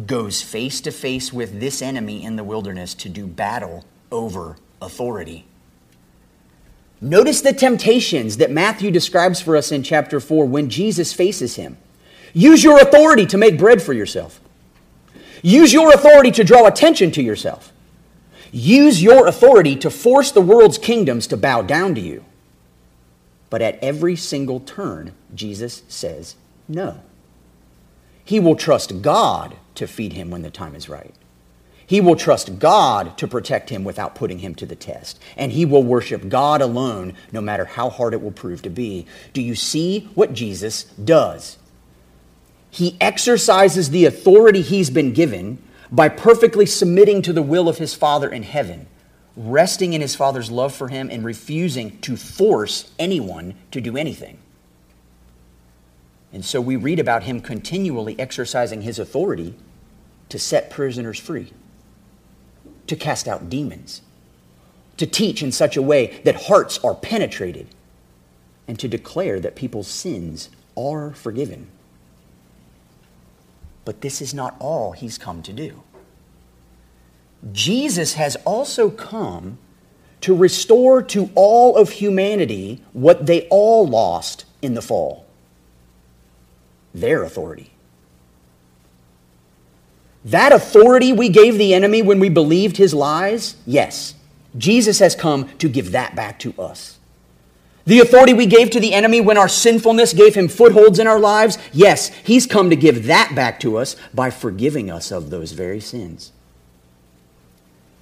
goes 0.06 0.42
face 0.42 0.80
to 0.82 0.90
face 0.90 1.32
with 1.32 1.58
this 1.58 1.80
enemy 1.80 2.22
in 2.22 2.36
the 2.36 2.44
wilderness 2.44 2.92
to 2.94 3.08
do 3.08 3.26
battle 3.26 3.84
over 4.12 4.56
authority. 4.82 5.46
Notice 7.00 7.40
the 7.40 7.52
temptations 7.52 8.36
that 8.36 8.50
Matthew 8.50 8.90
describes 8.90 9.40
for 9.40 9.56
us 9.56 9.72
in 9.72 9.82
chapter 9.82 10.20
4 10.20 10.44
when 10.46 10.68
Jesus 10.68 11.12
faces 11.12 11.56
him. 11.56 11.78
Use 12.34 12.62
your 12.62 12.80
authority 12.80 13.24
to 13.26 13.38
make 13.38 13.58
bread 13.58 13.80
for 13.80 13.92
yourself. 13.92 14.40
Use 15.42 15.72
your 15.72 15.92
authority 15.92 16.30
to 16.32 16.44
draw 16.44 16.66
attention 16.66 17.10
to 17.12 17.22
yourself. 17.22 17.72
Use 18.52 19.02
your 19.02 19.26
authority 19.26 19.76
to 19.76 19.90
force 19.90 20.30
the 20.30 20.40
world's 20.40 20.78
kingdoms 20.78 21.26
to 21.28 21.36
bow 21.36 21.62
down 21.62 21.94
to 21.94 22.00
you. 22.00 22.24
But 23.54 23.62
at 23.62 23.78
every 23.80 24.16
single 24.16 24.58
turn, 24.58 25.14
Jesus 25.32 25.84
says 25.86 26.34
no. 26.66 26.98
He 28.24 28.40
will 28.40 28.56
trust 28.56 29.00
God 29.00 29.54
to 29.76 29.86
feed 29.86 30.14
him 30.14 30.32
when 30.32 30.42
the 30.42 30.50
time 30.50 30.74
is 30.74 30.88
right. 30.88 31.14
He 31.86 32.00
will 32.00 32.16
trust 32.16 32.58
God 32.58 33.16
to 33.16 33.28
protect 33.28 33.70
him 33.70 33.84
without 33.84 34.16
putting 34.16 34.40
him 34.40 34.56
to 34.56 34.66
the 34.66 34.74
test. 34.74 35.20
And 35.36 35.52
he 35.52 35.64
will 35.64 35.84
worship 35.84 36.28
God 36.28 36.62
alone, 36.62 37.14
no 37.30 37.40
matter 37.40 37.64
how 37.64 37.90
hard 37.90 38.12
it 38.12 38.20
will 38.20 38.32
prove 38.32 38.60
to 38.62 38.70
be. 38.70 39.06
Do 39.32 39.40
you 39.40 39.54
see 39.54 40.10
what 40.16 40.32
Jesus 40.32 40.82
does? 40.82 41.56
He 42.72 42.96
exercises 43.00 43.90
the 43.90 44.04
authority 44.04 44.62
he's 44.62 44.90
been 44.90 45.12
given 45.12 45.62
by 45.92 46.08
perfectly 46.08 46.66
submitting 46.66 47.22
to 47.22 47.32
the 47.32 47.40
will 47.40 47.68
of 47.68 47.78
his 47.78 47.94
Father 47.94 48.28
in 48.28 48.42
heaven, 48.42 48.88
resting 49.36 49.92
in 49.92 50.00
his 50.00 50.14
Father's 50.14 50.50
love 50.50 50.74
for 50.74 50.88
him, 50.88 51.10
and 51.10 51.24
refusing 51.24 51.98
to 52.00 52.16
force 52.16 52.90
anyone 52.98 53.54
to 53.70 53.80
do 53.80 53.96
anything. 53.96 54.38
And 56.32 56.44
so 56.44 56.60
we 56.60 56.76
read 56.76 56.98
about 56.98 57.24
him 57.24 57.40
continually 57.40 58.18
exercising 58.18 58.82
his 58.82 58.98
authority 58.98 59.54
to 60.28 60.38
set 60.38 60.70
prisoners 60.70 61.18
free, 61.18 61.52
to 62.86 62.96
cast 62.96 63.28
out 63.28 63.48
demons, 63.48 64.02
to 64.96 65.06
teach 65.06 65.42
in 65.42 65.52
such 65.52 65.76
a 65.76 65.82
way 65.82 66.20
that 66.24 66.46
hearts 66.46 66.78
are 66.84 66.94
penetrated, 66.94 67.68
and 68.66 68.78
to 68.78 68.88
declare 68.88 69.40
that 69.40 69.56
people's 69.56 69.88
sins 69.88 70.48
are 70.76 71.12
forgiven. 71.12 71.68
But 73.84 74.00
this 74.00 74.22
is 74.22 74.32
not 74.32 74.56
all 74.58 74.92
he's 74.92 75.18
come 75.18 75.42
to 75.42 75.52
do. 75.52 75.82
Jesus 77.52 78.14
has 78.14 78.36
also 78.44 78.90
come 78.90 79.58
to 80.22 80.34
restore 80.34 81.02
to 81.02 81.30
all 81.34 81.76
of 81.76 81.90
humanity 81.90 82.80
what 82.92 83.26
they 83.26 83.46
all 83.48 83.86
lost 83.86 84.44
in 84.62 84.74
the 84.74 84.82
fall 84.82 85.26
their 86.94 87.24
authority. 87.24 87.70
That 90.24 90.52
authority 90.52 91.12
we 91.12 91.28
gave 91.28 91.58
the 91.58 91.74
enemy 91.74 92.00
when 92.02 92.20
we 92.20 92.28
believed 92.28 92.76
his 92.76 92.94
lies, 92.94 93.56
yes, 93.66 94.14
Jesus 94.56 95.00
has 95.00 95.16
come 95.16 95.48
to 95.58 95.68
give 95.68 95.90
that 95.92 96.14
back 96.14 96.38
to 96.38 96.54
us. 96.58 96.98
The 97.84 98.00
authority 98.00 98.32
we 98.32 98.46
gave 98.46 98.70
to 98.70 98.80
the 98.80 98.94
enemy 98.94 99.20
when 99.20 99.36
our 99.36 99.48
sinfulness 99.48 100.14
gave 100.14 100.34
him 100.34 100.48
footholds 100.48 100.98
in 100.98 101.06
our 101.06 101.20
lives, 101.20 101.58
yes, 101.72 102.08
he's 102.24 102.46
come 102.46 102.70
to 102.70 102.76
give 102.76 103.06
that 103.06 103.34
back 103.34 103.60
to 103.60 103.76
us 103.76 103.96
by 104.14 104.30
forgiving 104.30 104.90
us 104.90 105.10
of 105.10 105.28
those 105.28 105.52
very 105.52 105.80
sins. 105.80 106.32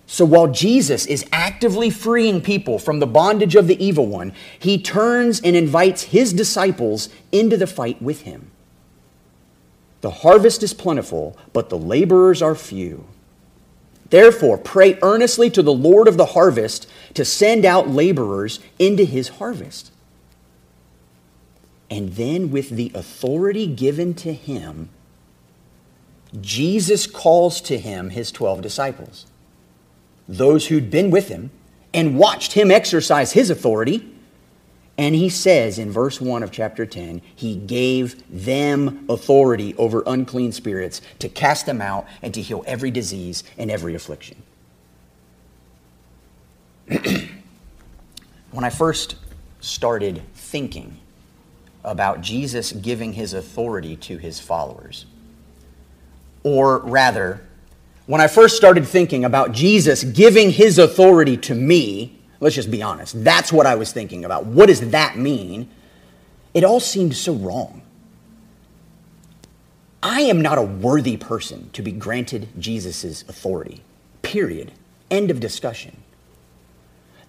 So 0.07 0.25
while 0.25 0.49
Jesus 0.49 1.07
is 1.07 1.25
actively 1.33 1.89
freeing 1.89 2.41
people 2.41 2.79
from 2.79 3.01
the 3.01 3.07
bondage 3.07 3.55
of 3.55 3.67
the 3.67 3.83
evil 3.83 4.07
one, 4.07 4.33
he 4.59 4.81
turns 4.81 5.41
and 5.41 5.57
invites 5.57 6.03
his 6.03 6.33
disciples 6.33 7.09
into 7.31 7.57
the 7.57 7.67
fight 7.67 8.01
with 8.03 8.23
him. 8.23 8.51
The 10.03 10.11
harvest 10.11 10.63
is 10.63 10.75
plentiful, 10.75 11.37
but 11.53 11.71
the 11.71 11.79
laborers 11.79 12.43
are 12.43 12.55
few. 12.55 13.07
Therefore, 14.11 14.59
pray 14.59 14.99
earnestly 15.01 15.49
to 15.51 15.63
the 15.63 15.73
Lord 15.73 16.07
of 16.07 16.19
the 16.19 16.27
harvest 16.27 16.87
to 17.15 17.25
send 17.25 17.65
out 17.65 17.89
laborers 17.89 18.61
into 18.79 19.05
his 19.05 19.29
harvest. 19.29 19.91
And 21.89 22.15
then, 22.15 22.51
with 22.51 22.71
the 22.71 22.93
authority 22.95 23.67
given 23.67 24.13
to 24.15 24.35
him, 24.35 24.91
Jesus 26.41 27.07
calls 27.07 27.61
to 27.63 27.79
him 27.79 28.11
his 28.11 28.33
12 28.33 28.61
disciples, 28.61 29.27
those 30.37 30.67
who'd 30.67 30.91
been 30.91 31.11
with 31.11 31.29
him 31.29 31.51
and 31.95 32.19
watched 32.19 32.53
him 32.53 32.71
exercise 32.71 33.33
his 33.33 33.51
authority 33.51 34.13
and 34.99 35.15
he 35.15 35.29
says 35.31 35.79
in 35.79 35.91
verse 35.91 36.21
1 36.21 36.43
of 36.43 36.51
chapter 36.51 36.85
10, 36.85 37.23
he 37.35 37.57
gave 37.57 38.23
them 38.29 39.07
authority 39.09 39.75
over 39.77 40.03
unclean 40.07 40.53
spirits 40.53 41.01
to 41.19 41.29
cast 41.29 41.67
them 41.67 41.81
out 41.81 42.07
and 42.21 42.35
to 42.35 42.43
heal 42.43 42.63
every 42.67 42.91
disease 42.91 43.43
and 43.57 43.71
every 43.71 43.95
affliction. 43.95 44.43
when 48.51 48.65
I 48.65 48.71
first 48.71 49.17
started 49.61 50.23
thinking 50.35 50.99
about 51.85 52.21
Jesus 52.21 52.73
giving 52.73 53.15
his 53.15 53.33
authority 53.33 53.97
to 53.97 54.19
his 54.19 54.39
followers, 54.39 55.07
or 56.45 56.79
rather, 56.81 57.47
when 58.07 58.21
I 58.21 58.27
first 58.27 58.57
started 58.57 58.87
thinking 58.87 59.25
about 59.25 59.53
Jesus 59.53 60.05
giving 60.05 60.51
his 60.51 60.79
authority 60.79 61.37
to 61.39 61.55
me, 61.55 62.19
Let's 62.43 62.57
just 62.57 62.73
be 62.73 62.83
honest. 62.83 63.23
That's 63.23 63.53
what 63.53 63.67
I 63.67 63.77
was 63.77 63.93
thinking 63.93 64.25
about. 64.25 64.47
What 64.47 64.67
does 64.67 64.91
that 64.91 65.17
mean? 65.17 65.71
It 66.53 66.65
all 66.65 66.81
seemed 66.81 67.15
so 67.15 67.35
wrong. 67.35 67.83
I 70.03 70.23
am 70.23 70.43
not 70.43 70.59
a 70.59 70.63
worthy 70.63 71.17
person 71.17 71.71
to 71.73 71.83
be 71.83 71.93
granted 71.93 72.49
Jesus' 72.59 73.23
authority. 73.29 73.85
Period. 74.23 74.73
End 75.09 75.31
of 75.31 75.39
discussion. 75.39 76.03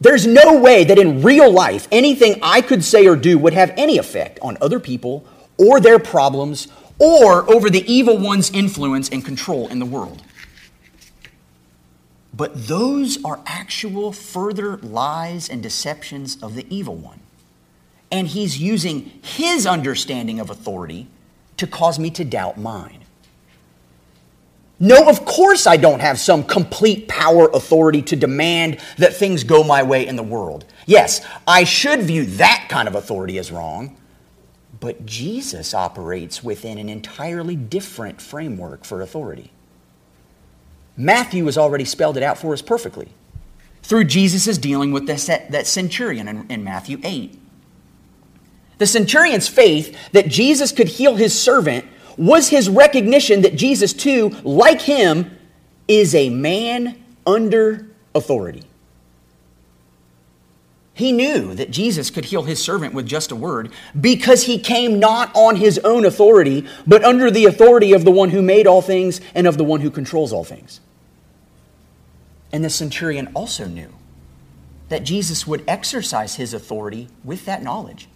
There's 0.02 0.26
no 0.26 0.60
way 0.60 0.84
that 0.84 0.98
in 0.98 1.22
real 1.22 1.52
life 1.52 1.88
anything 1.92 2.40
I 2.42 2.62
could 2.62 2.84
say 2.84 3.06
or 3.06 3.16
do 3.16 3.38
would 3.38 3.54
have 3.54 3.72
any 3.78 4.00
effect 4.00 4.40
on 4.42 4.58
other 4.62 4.80
people 4.80 5.28
or 5.60 5.80
their 5.80 6.00
problems 6.00 6.70
or 6.98 7.48
over 7.54 7.70
the 7.70 7.86
evil 7.86 8.18
one's 8.18 8.50
influence 8.50 9.10
and 9.10 9.24
control 9.24 9.68
in 9.68 9.78
the 9.78 9.86
world. 9.86 10.24
But 12.36 12.68
those 12.68 13.24
are 13.24 13.42
actual 13.46 14.12
further 14.12 14.78
lies 14.78 15.50
and 15.50 15.62
deceptions 15.62 16.42
of 16.42 16.56
the 16.56 16.66
evil 16.70 16.96
one. 16.96 17.20
And 18.12 18.28
he's 18.28 18.60
using 18.60 19.20
his 19.24 19.66
understanding 19.66 20.40
of 20.40 20.50
authority 20.50 21.08
to 21.58 21.68
cause 21.68 22.00
me 22.00 22.10
to 22.12 22.24
doubt 22.24 22.58
mine. 22.58 23.04
No, 24.80 25.08
of 25.08 25.24
course 25.24 25.66
I 25.66 25.78
don't 25.78 26.02
have 26.02 26.20
some 26.20 26.44
complete 26.44 27.08
power 27.08 27.50
authority 27.54 28.02
to 28.02 28.16
demand 28.18 28.80
that 28.98 29.16
things 29.16 29.46
go 29.46 29.64
my 29.64 29.82
way 29.82 30.06
in 30.06 30.18
the 30.18 30.24
world. 30.24 30.66
Yes, 30.86 31.26
I 31.48 31.64
should 31.64 32.02
view 32.02 32.26
that 32.26 32.68
kind 32.70 32.90
of 32.90 32.96
authority 32.96 33.38
as 33.38 33.50
wrong, 33.50 33.96
but 34.82 35.06
Jesus 35.06 35.74
operates 35.74 36.44
within 36.44 36.78
an 36.78 36.90
entirely 36.90 37.56
different 37.56 38.20
framework 38.20 38.84
for 38.84 39.02
authority. 39.02 39.53
Matthew 40.96 41.46
has 41.46 41.58
already 41.58 41.86
spelled 41.86 42.18
it 42.18 42.24
out 42.24 42.38
for 42.38 42.54
us 42.54 42.62
perfectly 42.62 43.10
through 43.82 44.06
Jesus' 44.06 44.58
dealing 44.58 44.92
with 44.92 45.08
this, 45.08 45.28
that 45.28 45.68
centurion 45.68 46.28
in, 46.28 46.46
in 46.50 46.64
Matthew 46.64 47.00
8. 47.04 47.40
The 48.78 48.88
centurion's 48.88 49.48
faith 49.48 49.96
that 50.12 50.28
Jesus 50.28 50.72
could 50.72 50.88
heal 50.88 51.16
his 51.16 51.38
servant 51.38 51.86
was 52.18 52.50
his 52.50 52.70
recognition 52.70 53.42
that 53.42 53.56
Jesus, 53.56 53.94
too, 53.94 54.30
like 54.44 54.82
him, 54.82 55.38
is 55.88 56.16
a 56.16 56.30
man 56.30 57.04
under 57.26 57.88
authority. 58.16 58.64
He 60.96 61.12
knew 61.12 61.56
that 61.56 61.72
Jesus 61.72 62.12
could 62.12 62.26
heal 62.26 62.44
his 62.44 62.64
servant 62.64 62.94
with 62.94 63.08
just 63.08 63.32
a 63.32 63.36
word 63.36 63.72
because 64.00 64.44
he 64.44 64.60
came 64.60 65.00
not 65.00 65.32
on 65.34 65.56
his 65.56 65.80
own 65.80 66.06
authority, 66.06 66.68
but 66.86 67.04
under 67.04 67.32
the 67.32 67.46
authority 67.46 67.94
of 67.94 68.06
the 68.06 68.12
one 68.12 68.30
who 68.30 68.44
made 68.44 68.68
all 68.68 68.82
things 68.82 69.20
and 69.34 69.48
of 69.48 69.58
the 69.58 69.64
one 69.64 69.82
who 69.82 69.90
controls 69.90 70.32
all 70.32 70.44
things. 70.44 70.82
And 72.52 72.64
the 72.64 72.70
centurion 72.70 73.32
also 73.34 73.66
knew 73.66 73.92
that 74.90 75.04
Jesus 75.04 75.48
would 75.48 75.64
exercise 75.68 76.36
his 76.36 76.54
authority 76.54 77.08
with 77.24 77.46
that 77.46 77.64
knowledge. 77.64 78.08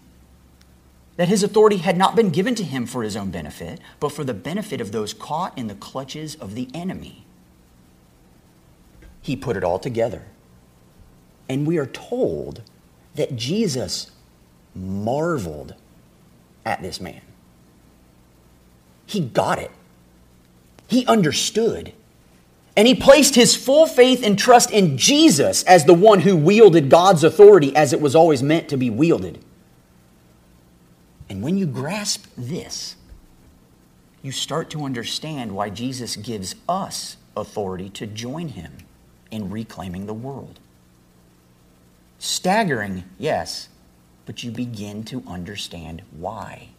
That 1.15 1.29
his 1.29 1.41
authority 1.41 1.77
had 1.77 1.97
not 1.97 2.15
been 2.15 2.29
given 2.29 2.53
to 2.53 2.63
him 2.63 2.85
for 2.85 3.01
his 3.01 3.15
own 3.15 3.31
benefit, 3.31 3.79
but 3.99 4.11
for 4.11 4.23
the 4.23 4.35
benefit 4.35 4.79
of 4.79 4.91
those 4.91 5.15
caught 5.15 5.57
in 5.57 5.65
the 5.65 5.73
clutches 5.73 6.35
of 6.35 6.53
the 6.53 6.69
enemy. 6.75 7.25
He 9.23 9.35
put 9.35 9.57
it 9.57 9.63
all 9.63 9.79
together 9.79 10.25
and 11.49 11.65
we 11.65 11.77
are 11.77 11.85
told 11.85 12.61
that 13.15 13.35
Jesus 13.35 14.11
marveled 14.75 15.75
at 16.65 16.81
this 16.81 16.99
man. 16.99 17.21
He 19.05 19.21
got 19.21 19.59
it, 19.59 19.71
he 20.87 21.05
understood. 21.05 21.93
And 22.75 22.87
he 22.87 22.93
placed 22.93 23.33
his 23.33 23.55
full 23.55 23.87
faith 23.87 24.23
and 24.23 24.37
trust 24.37 24.69
in 24.69 24.99
Jesus 24.99 25.63
as 25.63 25.85
the 25.85 25.95
one 25.95 26.19
who 26.19 26.37
wielded 26.37 26.91
God's 26.91 27.23
authority 27.23 27.75
as 27.75 27.91
it 27.91 27.99
was 27.99 28.15
always 28.15 28.43
meant 28.43 28.69
to 28.69 28.77
be 28.77 28.91
wielded. 28.91 29.43
And 31.27 31.41
when 31.41 31.57
you 31.57 31.65
grasp 31.65 32.25
this, 32.37 32.95
you 34.21 34.31
start 34.31 34.69
to 34.71 34.83
understand 34.83 35.53
why 35.53 35.71
Jesus 35.71 36.15
gives 36.17 36.53
us 36.69 37.17
authority 37.35 37.89
to 37.91 38.05
join 38.05 38.49
him 38.49 38.77
in 39.31 39.49
reclaiming 39.49 40.05
the 40.05 40.13
world. 40.13 40.59
Staggering, 42.19 43.03
yes, 43.17 43.69
but 44.25 44.43
you 44.43 44.51
begin 44.51 45.03
to 45.05 45.23
understand 45.27 46.01
why. 46.11 46.69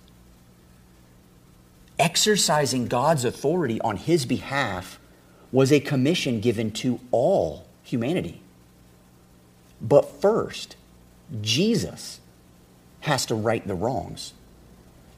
Exercising 1.99 2.87
God's 2.87 3.25
authority 3.25 3.81
on 3.81 3.97
his 3.97 4.27
behalf 4.27 5.01
was 5.51 5.73
a 5.73 5.81
commission 5.81 6.41
given 6.41 6.71
to 6.71 7.01
all 7.11 7.67
humanity. 7.83 8.43
But 9.81 10.21
first, 10.21 10.77
Jesus 11.41 12.21
has 13.01 13.27
to 13.27 13.35
right 13.35 13.67
the 13.67 13.75
wrongs, 13.75 14.33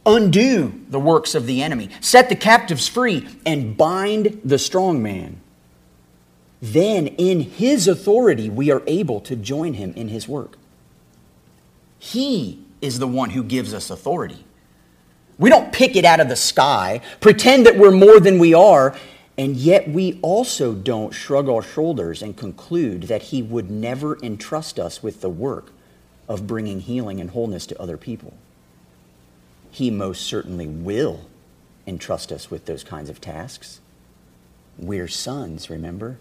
undo 0.05 0.85
the 0.89 1.01
works 1.01 1.35
of 1.35 1.47
the 1.47 1.63
enemy, 1.63 1.91
set 2.01 2.29
the 2.29 2.37
captives 2.37 2.87
free, 2.87 3.27
and 3.45 3.77
bind 3.77 4.41
the 4.45 4.59
strong 4.59 5.03
man 5.03 5.41
then 6.61 7.07
in 7.07 7.41
his 7.41 7.89
authority 7.89 8.51
we 8.51 8.71
are 8.71 8.83
able 8.87 9.21
to 9.21 9.37
join 9.37 9.75
him 9.75 9.93
in 9.95 10.09
his 10.09 10.29
work. 10.29 10.57
He 11.99 12.65
is 12.81 12.99
the 12.99 13.07
one 13.07 13.31
who 13.31 13.43
gives 13.43 13.75
us 13.75 13.91
authority. 13.91 14.45
We 15.39 15.49
don't 15.49 15.73
pick 15.73 15.97
it 15.97 16.05
out 16.05 16.21
of 16.21 16.29
the 16.29 16.37
sky, 16.37 17.01
pretend 17.21 17.67
that 17.67 17.79
we're 17.79 17.91
more 17.91 18.21
than 18.21 18.39
we 18.39 18.53
are, 18.53 18.95
and 19.39 19.57
yet 19.57 19.89
we 19.89 20.19
also 20.21 20.75
don't 20.75 21.13
shrug 21.13 21.49
our 21.49 21.63
shoulders 21.63 22.21
and 22.21 22.37
conclude 22.37 23.05
that 23.05 23.23
he 23.23 23.41
would 23.43 23.71
never 23.71 24.19
entrust 24.23 24.79
us 24.79 25.03
with 25.03 25.23
the 25.23 25.31
work 25.31 25.73
of 26.29 26.47
bringing 26.47 26.81
healing 26.81 27.21
and 27.21 27.31
wholeness 27.31 27.67
to 27.67 27.81
other 27.81 27.97
people. 27.97 28.35
He 29.71 29.91
most 29.91 30.23
certainly 30.23 30.67
will 30.67 31.23
entrust 31.87 32.33
us 32.33 32.51
with 32.51 32.67
those 32.67 32.85
kinds 32.85 33.09
of 33.09 33.21
tasks. 33.21 33.81
We're 34.79 35.09
sons, 35.09 35.71
remember? 35.71 36.19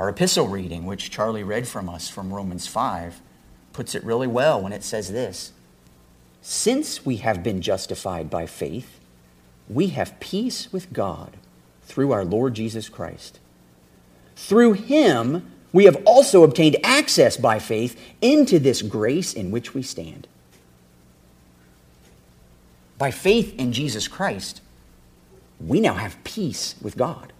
Our 0.00 0.08
epistle 0.08 0.48
reading, 0.48 0.86
which 0.86 1.10
Charlie 1.10 1.42
read 1.42 1.68
from 1.68 1.86
us 1.86 2.08
from 2.08 2.32
Romans 2.32 2.66
5, 2.66 3.20
puts 3.74 3.94
it 3.94 4.02
really 4.02 4.26
well 4.26 4.58
when 4.58 4.72
it 4.72 4.82
says 4.82 5.12
this 5.12 5.52
Since 6.40 7.04
we 7.04 7.16
have 7.16 7.42
been 7.42 7.60
justified 7.60 8.30
by 8.30 8.46
faith, 8.46 8.98
we 9.68 9.88
have 9.88 10.18
peace 10.18 10.72
with 10.72 10.94
God 10.94 11.36
through 11.82 12.12
our 12.12 12.24
Lord 12.24 12.54
Jesus 12.54 12.88
Christ. 12.88 13.40
Through 14.36 14.72
him, 14.72 15.52
we 15.70 15.84
have 15.84 16.02
also 16.06 16.44
obtained 16.44 16.78
access 16.82 17.36
by 17.36 17.58
faith 17.58 18.00
into 18.22 18.58
this 18.58 18.80
grace 18.80 19.34
in 19.34 19.50
which 19.50 19.74
we 19.74 19.82
stand. 19.82 20.26
By 22.96 23.10
faith 23.10 23.54
in 23.58 23.74
Jesus 23.74 24.08
Christ, 24.08 24.62
we 25.60 25.78
now 25.78 25.94
have 25.94 26.24
peace 26.24 26.74
with 26.80 26.96
God. 26.96 27.34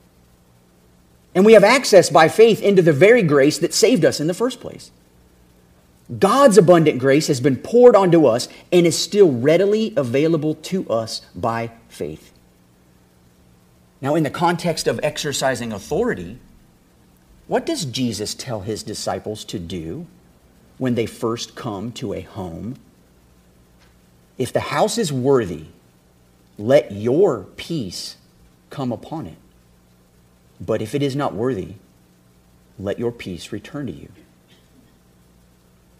And 1.35 1.45
we 1.45 1.53
have 1.53 1.64
access 1.64 2.11
by 2.11 2.29
faith 2.29 2.61
into 2.62 2.83
the 2.83 2.93
very 2.93 3.23
grace 3.23 3.59
that 3.59 3.75
saved 3.75 4.05
us 4.05 4.21
in 4.21 4.27
the 4.27 4.35
first 4.35 4.61
place. 4.61 4.90
God's 6.19 6.59
abundant 6.59 6.99
grace 6.99 7.29
has 7.29 7.40
been 7.40 7.57
poured 7.57 7.95
onto 7.95 8.27
us 8.27 8.49
and 8.73 8.85
is 8.85 8.99
still 8.99 9.31
readily 9.31 9.93
available 9.97 10.57
to 10.57 10.88
us 10.90 11.21
by 11.37 11.71
faith. 11.88 12.33
Now, 14.01 14.16
in 14.16 14.25
the 14.25 14.31
context 14.31 14.88
of 14.88 14.99
exercising 15.03 15.73
authority, 15.73 16.38
what 17.47 17.66
does 17.66 17.85
Jesus 17.85 18.35
tell 18.35 18.61
his 18.61 18.83
disciples 18.83 19.45
to 19.47 19.59
do 19.59 20.07
when 20.79 20.95
they 20.95 21.07
first 21.07 21.55
come 21.55 21.93
to 21.93 22.14
a 22.14 22.23
home? 22.23 22.77
If 24.38 24.53
the 24.53 24.61
house 24.61 24.99
is 24.99 25.12
worthy, 25.12 25.66
let 26.59 26.93
your 26.93 27.45
peace 27.57 28.16
come 28.71 28.90
upon 28.90 29.27
it. 29.27 29.37
But 30.61 30.83
if 30.83 30.94
it 30.94 31.03
is 31.03 31.16
not 31.16 31.35
worthy, 31.35 31.75
let 32.79 32.99
your 32.99 33.12
peace 33.12 33.53
return 33.53 33.87
to 33.87 33.92
you. 33.92 34.09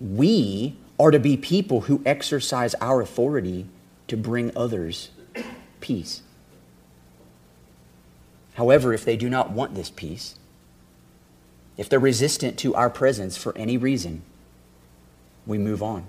We 0.01 0.77
are 0.99 1.11
to 1.11 1.19
be 1.19 1.37
people 1.37 1.83
who 1.83 2.03
exercise 2.05 2.75
our 2.81 3.01
authority 3.01 3.67
to 4.09 4.17
bring 4.17 4.53
others 4.57 5.11
peace. 5.81 6.23
However, 8.55 8.93
if 8.93 9.05
they 9.05 9.17
do 9.17 9.31
not 9.31 9.51
want 9.51 9.75
this 9.75 9.91
peace, 9.91 10.35
if 11.77 11.89
they're 11.89 11.99
resistant 11.99 12.59
to 12.59 12.75
our 12.75 12.91
presence 12.91 13.37
for 13.39 13.57
any 13.57 13.79
reason, 13.79 14.23
we 15.47 15.57
move 15.57 15.83
on. 15.83 16.05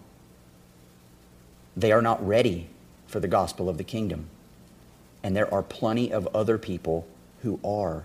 They 1.78 1.94
are 1.94 2.02
not 2.02 2.26
ready 2.26 2.68
for 3.08 3.22
the 3.22 3.28
gospel 3.30 3.70
of 3.70 3.78
the 3.78 3.84
kingdom. 3.86 4.28
And 5.24 5.36
there 5.36 5.54
are 5.54 5.64
plenty 5.64 6.12
of 6.12 6.28
other 6.34 6.58
people 6.58 7.08
who 7.42 7.60
are 7.64 8.04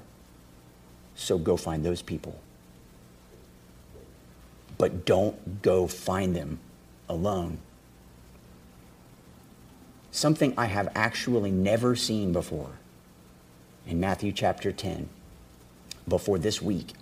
so 1.17 1.39
go 1.39 1.57
find 1.57 1.85
those 1.85 2.03
people. 2.03 2.39
But 4.79 5.05
don't 5.05 5.63
go 5.63 5.87
find 5.87 6.37
them 6.37 6.61
alone. 7.09 7.59
Something 10.13 10.55
I 10.57 10.67
have 10.67 10.89
actually 10.95 11.51
never 11.51 11.97
seen 11.97 12.33
before 12.33 12.73
in 13.87 14.01
Matthew 14.01 14.33
chapter 14.33 14.73
10, 14.73 15.09
before 16.09 16.39
this 16.39 16.61
week, 16.61 16.93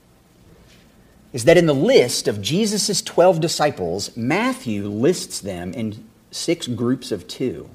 is 1.33 1.45
that 1.45 1.57
in 1.57 1.67
the 1.67 1.75
list 1.75 2.29
of 2.29 2.41
Jesus' 2.41 3.03
12 3.03 3.41
disciples, 3.41 4.17
Matthew 4.17 4.89
lists 4.89 5.41
them 5.41 5.73
in 5.73 6.05
six 6.31 6.67
groups 6.67 7.11
of 7.11 7.27
two. 7.27 7.71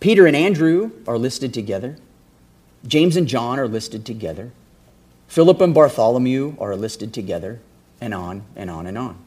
Peter 0.00 0.26
and 0.26 0.36
Andrew 0.36 0.90
are 1.06 1.18
listed 1.18 1.52
together. 1.52 1.96
James 2.86 3.16
and 3.16 3.26
John 3.28 3.58
are 3.58 3.68
listed 3.68 4.06
together. 4.06 4.52
Philip 5.26 5.60
and 5.60 5.74
Bartholomew 5.74 6.56
are 6.58 6.76
listed 6.76 7.12
together, 7.12 7.60
and 8.00 8.14
on 8.14 8.44
and 8.56 8.70
on 8.70 8.86
and 8.86 8.96
on. 8.96 9.18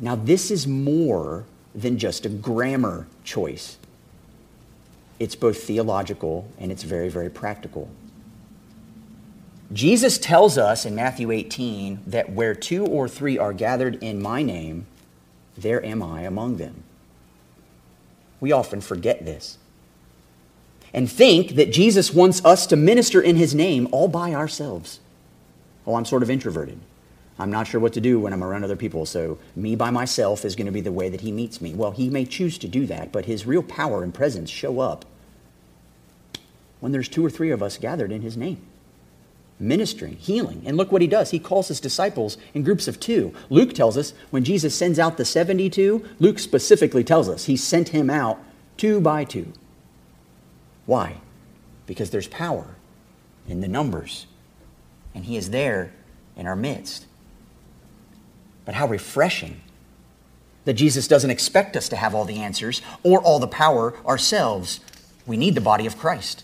Now, 0.00 0.14
this 0.14 0.50
is 0.50 0.66
more 0.66 1.44
than 1.74 1.98
just 1.98 2.24
a 2.24 2.28
grammar 2.28 3.06
choice. 3.24 3.78
It's 5.18 5.34
both 5.34 5.62
theological 5.62 6.48
and 6.58 6.70
it's 6.70 6.84
very, 6.84 7.08
very 7.08 7.28
practical. 7.28 7.90
Jesus 9.72 10.16
tells 10.16 10.56
us 10.56 10.86
in 10.86 10.94
Matthew 10.94 11.30
18 11.30 12.00
that 12.06 12.30
where 12.30 12.54
two 12.54 12.86
or 12.86 13.08
three 13.08 13.36
are 13.36 13.52
gathered 13.52 14.02
in 14.02 14.22
my 14.22 14.42
name, 14.42 14.86
there 15.56 15.84
am 15.84 16.02
I 16.02 16.22
among 16.22 16.56
them. 16.56 16.84
We 18.40 18.52
often 18.52 18.80
forget 18.80 19.24
this 19.24 19.58
and 20.92 21.10
think 21.10 21.56
that 21.56 21.72
Jesus 21.72 22.14
wants 22.14 22.44
us 22.44 22.66
to 22.66 22.76
minister 22.76 23.20
in 23.20 23.36
his 23.36 23.54
name 23.54 23.88
all 23.92 24.08
by 24.08 24.34
ourselves. 24.34 25.00
Oh, 25.86 25.94
I'm 25.94 26.04
sort 26.04 26.22
of 26.22 26.30
introverted. 26.30 26.78
I'm 27.38 27.50
not 27.50 27.68
sure 27.68 27.80
what 27.80 27.92
to 27.92 28.00
do 28.00 28.18
when 28.18 28.32
I'm 28.32 28.42
around 28.42 28.64
other 28.64 28.76
people, 28.76 29.06
so 29.06 29.38
me 29.54 29.76
by 29.76 29.90
myself 29.90 30.44
is 30.44 30.56
going 30.56 30.66
to 30.66 30.72
be 30.72 30.80
the 30.80 30.92
way 30.92 31.08
that 31.08 31.20
he 31.20 31.30
meets 31.30 31.60
me. 31.60 31.72
Well, 31.72 31.92
he 31.92 32.10
may 32.10 32.24
choose 32.24 32.58
to 32.58 32.68
do 32.68 32.84
that, 32.86 33.12
but 33.12 33.26
his 33.26 33.46
real 33.46 33.62
power 33.62 34.02
and 34.02 34.12
presence 34.12 34.50
show 34.50 34.80
up 34.80 35.04
when 36.80 36.92
there's 36.92 37.08
two 37.08 37.24
or 37.24 37.30
three 37.30 37.50
of 37.50 37.62
us 37.62 37.78
gathered 37.78 38.12
in 38.12 38.22
his 38.22 38.36
name 38.36 38.60
ministering, 39.60 40.16
healing. 40.16 40.62
And 40.64 40.76
look 40.76 40.92
what 40.92 41.02
he 41.02 41.08
does. 41.08 41.30
He 41.30 41.38
calls 41.38 41.68
his 41.68 41.80
disciples 41.80 42.36
in 42.54 42.62
groups 42.62 42.86
of 42.86 43.00
two. 43.00 43.34
Luke 43.50 43.74
tells 43.74 43.96
us 43.96 44.14
when 44.30 44.44
Jesus 44.44 44.74
sends 44.74 44.98
out 44.98 45.16
the 45.16 45.24
72, 45.24 46.06
Luke 46.20 46.38
specifically 46.38 47.02
tells 47.02 47.28
us 47.28 47.46
he 47.46 47.56
sent 47.56 47.88
him 47.88 48.08
out 48.08 48.38
two 48.76 49.00
by 49.00 49.24
two. 49.24 49.52
Why? 50.88 51.16
Because 51.84 52.08
there's 52.08 52.28
power 52.28 52.64
in 53.46 53.60
the 53.60 53.68
numbers, 53.68 54.24
and 55.14 55.26
he 55.26 55.36
is 55.36 55.50
there 55.50 55.92
in 56.34 56.46
our 56.46 56.56
midst. 56.56 57.04
But 58.64 58.74
how 58.74 58.86
refreshing 58.86 59.60
that 60.64 60.72
Jesus 60.72 61.06
doesn't 61.06 61.28
expect 61.28 61.76
us 61.76 61.90
to 61.90 61.96
have 61.96 62.14
all 62.14 62.24
the 62.24 62.38
answers 62.38 62.80
or 63.02 63.20
all 63.20 63.38
the 63.38 63.46
power 63.46 63.94
ourselves. 64.06 64.80
We 65.26 65.36
need 65.36 65.54
the 65.54 65.60
body 65.60 65.84
of 65.84 65.98
Christ. 65.98 66.42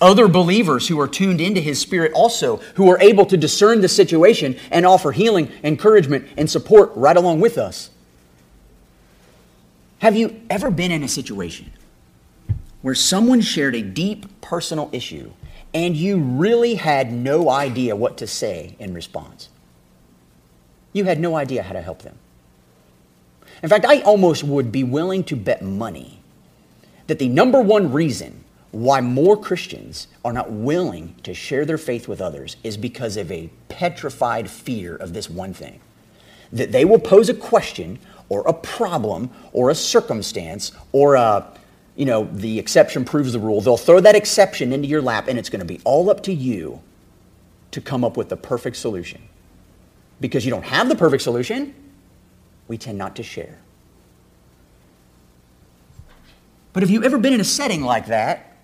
Other 0.00 0.28
believers 0.28 0.86
who 0.86 1.00
are 1.00 1.08
tuned 1.08 1.40
into 1.40 1.60
his 1.60 1.80
spirit 1.80 2.12
also, 2.12 2.58
who 2.76 2.88
are 2.88 3.00
able 3.00 3.26
to 3.26 3.36
discern 3.36 3.80
the 3.80 3.88
situation 3.88 4.56
and 4.70 4.86
offer 4.86 5.10
healing, 5.10 5.50
encouragement, 5.64 6.28
and 6.36 6.48
support 6.48 6.92
right 6.94 7.16
along 7.16 7.40
with 7.40 7.58
us. 7.58 7.90
Have 9.98 10.14
you 10.14 10.40
ever 10.48 10.70
been 10.70 10.92
in 10.92 11.02
a 11.02 11.08
situation 11.08 11.72
where 12.82 12.94
someone 12.94 13.40
shared 13.40 13.74
a 13.74 13.82
deep 13.82 14.40
personal 14.40 14.88
issue 14.92 15.30
and 15.72 15.96
you 15.96 16.18
really 16.18 16.74
had 16.74 17.12
no 17.12 17.48
idea 17.50 17.94
what 17.94 18.16
to 18.18 18.26
say 18.26 18.74
in 18.78 18.94
response? 18.94 19.48
You 20.92 21.04
had 21.04 21.20
no 21.20 21.36
idea 21.36 21.62
how 21.62 21.72
to 21.72 21.82
help 21.82 22.02
them. 22.02 22.18
In 23.62 23.68
fact, 23.68 23.84
I 23.84 24.00
almost 24.00 24.42
would 24.42 24.72
be 24.72 24.82
willing 24.82 25.22
to 25.24 25.36
bet 25.36 25.62
money 25.62 26.20
that 27.06 27.18
the 27.18 27.28
number 27.28 27.60
one 27.60 27.92
reason 27.92 28.44
why 28.72 29.00
more 29.00 29.36
Christians 29.36 30.06
are 30.24 30.32
not 30.32 30.50
willing 30.50 31.16
to 31.24 31.34
share 31.34 31.64
their 31.64 31.78
faith 31.78 32.06
with 32.06 32.20
others 32.20 32.56
is 32.62 32.76
because 32.76 33.16
of 33.16 33.30
a 33.30 33.50
petrified 33.68 34.48
fear 34.48 34.96
of 34.96 35.12
this 35.12 35.28
one 35.28 35.52
thing 35.52 35.80
that 36.52 36.72
they 36.72 36.84
will 36.84 36.98
pose 36.98 37.28
a 37.28 37.34
question 37.34 37.98
or 38.28 38.42
a 38.46 38.52
problem 38.52 39.30
or 39.52 39.70
a 39.70 39.74
circumstance 39.74 40.72
or 40.92 41.14
a 41.14 41.46
you 42.00 42.06
know 42.06 42.26
the 42.32 42.58
exception 42.58 43.04
proves 43.04 43.34
the 43.34 43.38
rule. 43.38 43.60
They'll 43.60 43.76
throw 43.76 44.00
that 44.00 44.14
exception 44.14 44.72
into 44.72 44.88
your 44.88 45.02
lap 45.02 45.28
and 45.28 45.38
it's 45.38 45.50
going 45.50 45.60
to 45.60 45.66
be 45.66 45.82
all 45.84 46.08
up 46.08 46.22
to 46.22 46.32
you 46.32 46.80
to 47.72 47.80
come 47.82 48.04
up 48.04 48.16
with 48.16 48.30
the 48.30 48.38
perfect 48.38 48.78
solution. 48.78 49.20
Because 50.18 50.46
you 50.46 50.50
don't 50.50 50.64
have 50.64 50.88
the 50.88 50.96
perfect 50.96 51.22
solution, 51.22 51.74
we 52.68 52.78
tend 52.78 52.96
not 52.96 53.16
to 53.16 53.22
share. 53.22 53.58
But 56.72 56.82
have 56.82 56.88
you 56.88 57.04
ever 57.04 57.18
been 57.18 57.34
in 57.34 57.40
a 57.40 57.44
setting 57.44 57.82
like 57.82 58.06
that 58.06 58.56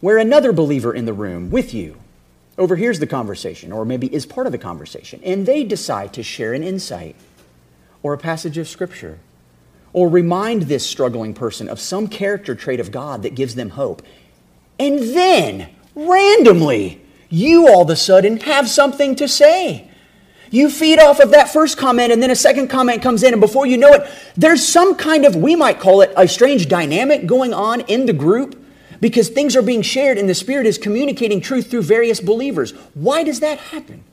where 0.00 0.16
another 0.16 0.50
believer 0.50 0.94
in 0.94 1.04
the 1.04 1.12
room 1.12 1.50
with 1.50 1.74
you 1.74 1.98
overhears 2.56 3.00
the 3.00 3.06
conversation 3.06 3.70
or 3.70 3.84
maybe 3.84 4.06
is 4.14 4.24
part 4.24 4.46
of 4.46 4.52
the 4.52 4.58
conversation 4.58 5.20
and 5.22 5.44
they 5.44 5.62
decide 5.62 6.14
to 6.14 6.22
share 6.22 6.54
an 6.54 6.62
insight 6.62 7.16
or 8.02 8.14
a 8.14 8.18
passage 8.18 8.56
of 8.56 8.66
Scripture 8.66 9.18
or 9.96 10.10
remind 10.10 10.64
this 10.64 10.86
struggling 10.86 11.32
person 11.32 11.70
of 11.70 11.80
some 11.80 12.06
character 12.06 12.54
trait 12.54 12.80
of 12.80 12.90
God 12.90 13.22
that 13.22 13.34
gives 13.34 13.54
them 13.54 13.70
hope? 13.70 14.02
And 14.78 14.98
then, 15.16 15.70
randomly, 15.94 17.00
you 17.30 17.66
all 17.66 17.80
of 17.80 17.88
a 17.88 17.96
sudden 17.96 18.36
have 18.40 18.68
something 18.68 19.16
to 19.16 19.26
say. 19.26 19.90
You 20.50 20.68
feed 20.68 20.98
off 20.98 21.18
of 21.18 21.30
that 21.30 21.48
first 21.48 21.78
comment, 21.78 22.12
and 22.12 22.22
then 22.22 22.30
a 22.30 22.36
second 22.36 22.68
comment 22.68 23.00
comes 23.00 23.22
in, 23.22 23.32
and 23.32 23.40
before 23.40 23.64
you 23.66 23.78
know 23.78 23.94
it, 23.94 24.10
there's 24.36 24.68
some 24.68 24.96
kind 24.96 25.24
of, 25.24 25.34
we 25.34 25.56
might 25.56 25.80
call 25.80 26.02
it 26.02 26.12
a 26.14 26.28
strange 26.28 26.68
dynamic 26.68 27.24
going 27.24 27.54
on 27.54 27.80
in 27.80 28.04
the 28.04 28.12
group 28.12 28.62
because 29.00 29.30
things 29.30 29.56
are 29.56 29.62
being 29.62 29.80
shared 29.80 30.18
and 30.18 30.28
the 30.28 30.34
Spirit 30.34 30.66
is 30.66 30.76
communicating 30.76 31.40
truth 31.40 31.70
through 31.70 31.82
various 31.82 32.20
believers. 32.20 32.72
Why 32.92 33.22
does 33.22 33.40
that 33.40 33.58
happen? 33.58 34.04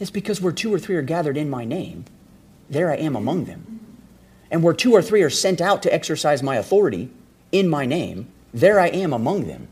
It's 0.00 0.10
because 0.10 0.40
where 0.40 0.52
two 0.52 0.74
or 0.74 0.80
three 0.80 0.96
are 0.96 1.02
gathered 1.02 1.36
in 1.36 1.48
my 1.48 1.64
name, 1.64 2.04
there 2.68 2.90
I 2.90 2.96
am 2.96 3.14
among 3.14 3.44
them. 3.44 3.73
And 4.54 4.62
where 4.62 4.72
two 4.72 4.92
or 4.92 5.02
three 5.02 5.22
are 5.22 5.30
sent 5.30 5.60
out 5.60 5.82
to 5.82 5.92
exercise 5.92 6.40
my 6.40 6.54
authority 6.54 7.10
in 7.50 7.68
my 7.68 7.86
name, 7.86 8.28
there 8.52 8.78
I 8.78 8.86
am 8.86 9.12
among 9.12 9.48
them. 9.48 9.66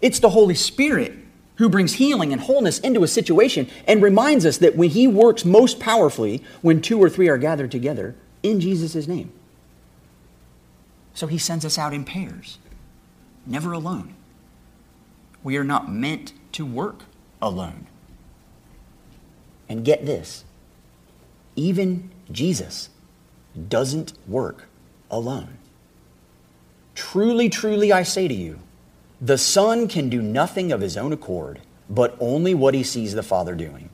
It's 0.00 0.20
the 0.20 0.30
Holy 0.30 0.54
Spirit 0.54 1.14
who 1.56 1.68
brings 1.68 1.94
healing 1.94 2.32
and 2.32 2.42
wholeness 2.42 2.78
into 2.78 3.02
a 3.02 3.08
situation 3.08 3.68
and 3.88 4.00
reminds 4.00 4.46
us 4.46 4.58
that 4.58 4.76
when 4.76 4.90
he 4.90 5.08
works 5.08 5.44
most 5.44 5.80
powerfully 5.80 6.44
when 6.62 6.80
two 6.80 7.02
or 7.02 7.10
three 7.10 7.28
are 7.28 7.36
gathered 7.36 7.72
together 7.72 8.14
in 8.44 8.60
Jesus' 8.60 9.08
name. 9.08 9.32
So 11.12 11.26
he 11.26 11.36
sends 11.36 11.64
us 11.64 11.76
out 11.76 11.92
in 11.92 12.04
pairs, 12.04 12.58
never 13.44 13.72
alone. 13.72 14.14
We 15.42 15.56
are 15.56 15.64
not 15.64 15.90
meant 15.90 16.34
to 16.52 16.64
work 16.64 17.02
alone. 17.42 17.88
And 19.68 19.84
get 19.84 20.06
this 20.06 20.44
even 21.56 22.12
Jesus 22.30 22.90
doesn't 23.68 24.12
work 24.26 24.66
alone. 25.10 25.58
Truly, 26.94 27.48
truly, 27.48 27.92
I 27.92 28.02
say 28.02 28.28
to 28.28 28.34
you, 28.34 28.60
the 29.20 29.38
Son 29.38 29.88
can 29.88 30.08
do 30.08 30.20
nothing 30.20 30.72
of 30.72 30.80
his 30.80 30.96
own 30.96 31.12
accord, 31.12 31.60
but 31.88 32.16
only 32.20 32.54
what 32.54 32.74
he 32.74 32.82
sees 32.82 33.14
the 33.14 33.22
Father 33.22 33.54
doing. 33.54 33.88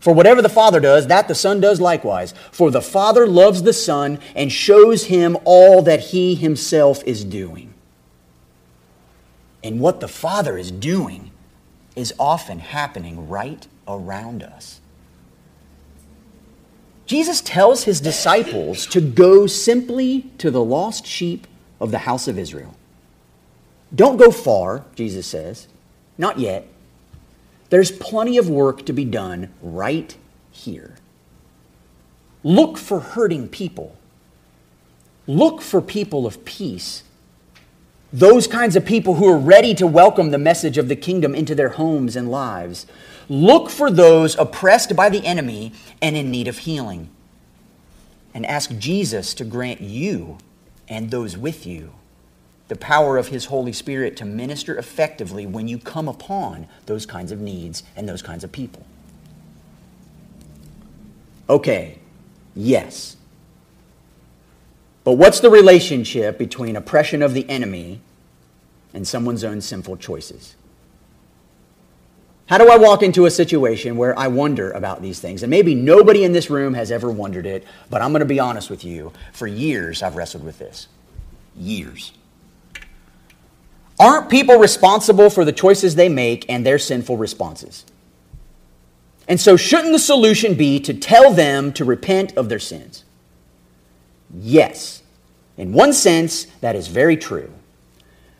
For 0.00 0.14
whatever 0.14 0.40
the 0.40 0.48
Father 0.48 0.80
does, 0.80 1.08
that 1.08 1.28
the 1.28 1.34
Son 1.34 1.60
does 1.60 1.80
likewise. 1.80 2.32
For 2.52 2.70
the 2.70 2.82
Father 2.82 3.26
loves 3.26 3.62
the 3.62 3.72
Son 3.72 4.20
and 4.34 4.52
shows 4.52 5.04
him 5.04 5.36
all 5.44 5.82
that 5.82 6.00
he 6.00 6.34
himself 6.34 7.02
is 7.04 7.24
doing. 7.24 7.74
And 9.62 9.80
what 9.80 10.00
the 10.00 10.08
Father 10.08 10.56
is 10.56 10.70
doing 10.70 11.32
is 11.96 12.14
often 12.18 12.60
happening 12.60 13.28
right 13.28 13.66
around 13.88 14.42
us. 14.42 14.80
Jesus 17.08 17.40
tells 17.40 17.84
his 17.84 18.02
disciples 18.02 18.84
to 18.84 19.00
go 19.00 19.46
simply 19.46 20.30
to 20.36 20.50
the 20.50 20.62
lost 20.62 21.06
sheep 21.06 21.46
of 21.80 21.90
the 21.90 22.00
house 22.00 22.28
of 22.28 22.38
Israel. 22.38 22.76
Don't 23.94 24.18
go 24.18 24.30
far, 24.30 24.84
Jesus 24.94 25.26
says. 25.26 25.68
Not 26.18 26.38
yet. 26.38 26.68
There's 27.70 27.90
plenty 27.90 28.36
of 28.36 28.50
work 28.50 28.84
to 28.84 28.92
be 28.92 29.06
done 29.06 29.48
right 29.62 30.14
here. 30.50 30.96
Look 32.42 32.76
for 32.76 33.00
hurting 33.00 33.48
people. 33.48 33.96
Look 35.26 35.62
for 35.62 35.80
people 35.80 36.26
of 36.26 36.44
peace. 36.44 37.04
Those 38.12 38.46
kinds 38.46 38.74
of 38.74 38.86
people 38.86 39.14
who 39.16 39.28
are 39.28 39.38
ready 39.38 39.74
to 39.74 39.86
welcome 39.86 40.30
the 40.30 40.38
message 40.38 40.78
of 40.78 40.88
the 40.88 40.96
kingdom 40.96 41.34
into 41.34 41.54
their 41.54 41.70
homes 41.70 42.16
and 42.16 42.30
lives. 42.30 42.86
Look 43.28 43.68
for 43.68 43.90
those 43.90 44.36
oppressed 44.38 44.96
by 44.96 45.10
the 45.10 45.24
enemy 45.26 45.72
and 46.00 46.16
in 46.16 46.30
need 46.30 46.48
of 46.48 46.58
healing. 46.58 47.10
And 48.32 48.46
ask 48.46 48.76
Jesus 48.78 49.34
to 49.34 49.44
grant 49.44 49.80
you 49.80 50.38
and 50.88 51.10
those 51.10 51.36
with 51.36 51.66
you 51.66 51.92
the 52.68 52.76
power 52.76 53.16
of 53.16 53.28
His 53.28 53.46
Holy 53.46 53.72
Spirit 53.72 54.16
to 54.18 54.24
minister 54.24 54.76
effectively 54.76 55.46
when 55.46 55.68
you 55.68 55.78
come 55.78 56.06
upon 56.06 56.66
those 56.86 57.06
kinds 57.06 57.32
of 57.32 57.40
needs 57.40 57.82
and 57.96 58.08
those 58.08 58.22
kinds 58.22 58.44
of 58.44 58.52
people. 58.52 58.86
Okay, 61.48 61.98
yes. 62.54 63.16
But 65.08 65.14
what's 65.14 65.40
the 65.40 65.48
relationship 65.48 66.36
between 66.36 66.76
oppression 66.76 67.22
of 67.22 67.32
the 67.32 67.48
enemy 67.48 68.02
and 68.92 69.08
someone's 69.08 69.42
own 69.42 69.62
sinful 69.62 69.96
choices? 69.96 70.54
How 72.44 72.58
do 72.58 72.68
I 72.68 72.76
walk 72.76 73.02
into 73.02 73.24
a 73.24 73.30
situation 73.30 73.96
where 73.96 74.18
I 74.18 74.28
wonder 74.28 74.70
about 74.70 75.00
these 75.00 75.18
things? 75.18 75.42
And 75.42 75.48
maybe 75.48 75.74
nobody 75.74 76.24
in 76.24 76.34
this 76.34 76.50
room 76.50 76.74
has 76.74 76.92
ever 76.92 77.10
wondered 77.10 77.46
it, 77.46 77.66
but 77.88 78.02
I'm 78.02 78.10
going 78.10 78.20
to 78.20 78.26
be 78.26 78.38
honest 78.38 78.68
with 78.68 78.84
you. 78.84 79.14
For 79.32 79.46
years, 79.46 80.02
I've 80.02 80.14
wrestled 80.14 80.44
with 80.44 80.58
this. 80.58 80.88
Years. 81.56 82.12
Aren't 83.98 84.28
people 84.28 84.58
responsible 84.58 85.30
for 85.30 85.42
the 85.42 85.52
choices 85.52 85.94
they 85.94 86.10
make 86.10 86.44
and 86.50 86.66
their 86.66 86.78
sinful 86.78 87.16
responses? 87.16 87.86
And 89.26 89.40
so, 89.40 89.56
shouldn't 89.56 89.92
the 89.92 89.98
solution 89.98 90.52
be 90.52 90.78
to 90.80 90.92
tell 90.92 91.32
them 91.32 91.72
to 91.72 91.86
repent 91.86 92.36
of 92.36 92.50
their 92.50 92.58
sins? 92.58 93.04
Yes. 94.34 95.02
In 95.56 95.72
one 95.72 95.92
sense, 95.92 96.44
that 96.60 96.76
is 96.76 96.88
very 96.88 97.16
true. 97.16 97.52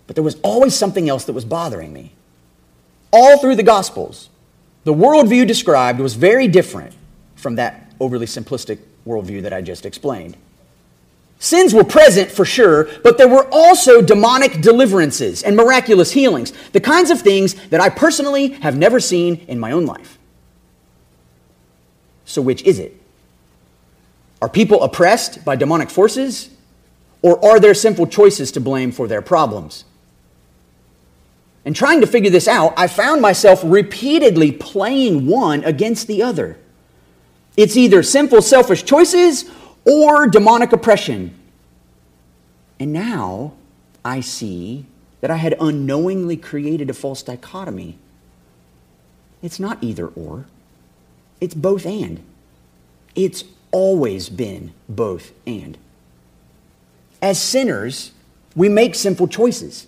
But 0.06 0.16
there 0.16 0.24
was 0.24 0.38
always 0.42 0.74
something 0.74 1.08
else 1.08 1.24
that 1.24 1.32
was 1.32 1.44
bothering 1.44 1.92
me. 1.92 2.12
All 3.12 3.38
through 3.38 3.56
the 3.56 3.62
Gospels, 3.62 4.28
the 4.84 4.94
worldview 4.94 5.46
described 5.46 6.00
was 6.00 6.14
very 6.14 6.48
different 6.48 6.94
from 7.36 7.56
that 7.56 7.92
overly 8.00 8.26
simplistic 8.26 8.78
worldview 9.06 9.42
that 9.42 9.52
I 9.52 9.60
just 9.60 9.84
explained. 9.84 10.36
Sins 11.40 11.72
were 11.72 11.84
present 11.84 12.30
for 12.30 12.44
sure, 12.44 12.88
but 13.04 13.16
there 13.16 13.28
were 13.28 13.48
also 13.52 14.02
demonic 14.02 14.60
deliverances 14.60 15.42
and 15.42 15.56
miraculous 15.56 16.10
healings, 16.10 16.52
the 16.72 16.80
kinds 16.80 17.10
of 17.10 17.20
things 17.20 17.54
that 17.68 17.80
I 17.80 17.90
personally 17.90 18.48
have 18.48 18.76
never 18.76 18.98
seen 18.98 19.44
in 19.46 19.60
my 19.60 19.70
own 19.70 19.86
life. 19.86 20.18
So, 22.24 22.42
which 22.42 22.62
is 22.62 22.78
it? 22.78 22.97
Are 24.40 24.48
people 24.48 24.82
oppressed 24.82 25.44
by 25.44 25.56
demonic 25.56 25.90
forces, 25.90 26.50
or 27.22 27.44
are 27.44 27.58
there 27.58 27.74
sinful 27.74 28.06
choices 28.06 28.52
to 28.52 28.60
blame 28.60 28.92
for 28.92 29.08
their 29.08 29.22
problems? 29.22 29.84
And 31.64 31.74
trying 31.74 32.00
to 32.00 32.06
figure 32.06 32.30
this 32.30 32.48
out, 32.48 32.72
I 32.76 32.86
found 32.86 33.20
myself 33.20 33.60
repeatedly 33.64 34.52
playing 34.52 35.26
one 35.26 35.64
against 35.64 36.06
the 36.06 36.22
other. 36.22 36.56
It's 37.56 37.76
either 37.76 38.02
sinful, 38.02 38.42
selfish 38.42 38.84
choices 38.84 39.50
or 39.84 40.28
demonic 40.28 40.72
oppression. 40.72 41.34
And 42.78 42.92
now 42.92 43.54
I 44.04 44.20
see 44.20 44.86
that 45.20 45.30
I 45.30 45.36
had 45.36 45.56
unknowingly 45.60 46.36
created 46.36 46.88
a 46.88 46.94
false 46.94 47.22
dichotomy. 47.22 47.98
It's 49.42 49.58
not 49.58 49.82
either 49.82 50.06
or, 50.06 50.46
it's 51.40 51.54
both 51.54 51.84
and. 51.84 52.22
It's 53.14 53.42
always 53.70 54.28
been 54.28 54.72
both 54.88 55.32
and. 55.46 55.76
As 57.20 57.40
sinners, 57.40 58.12
we 58.54 58.68
make 58.68 58.94
sinful 58.94 59.28
choices. 59.28 59.86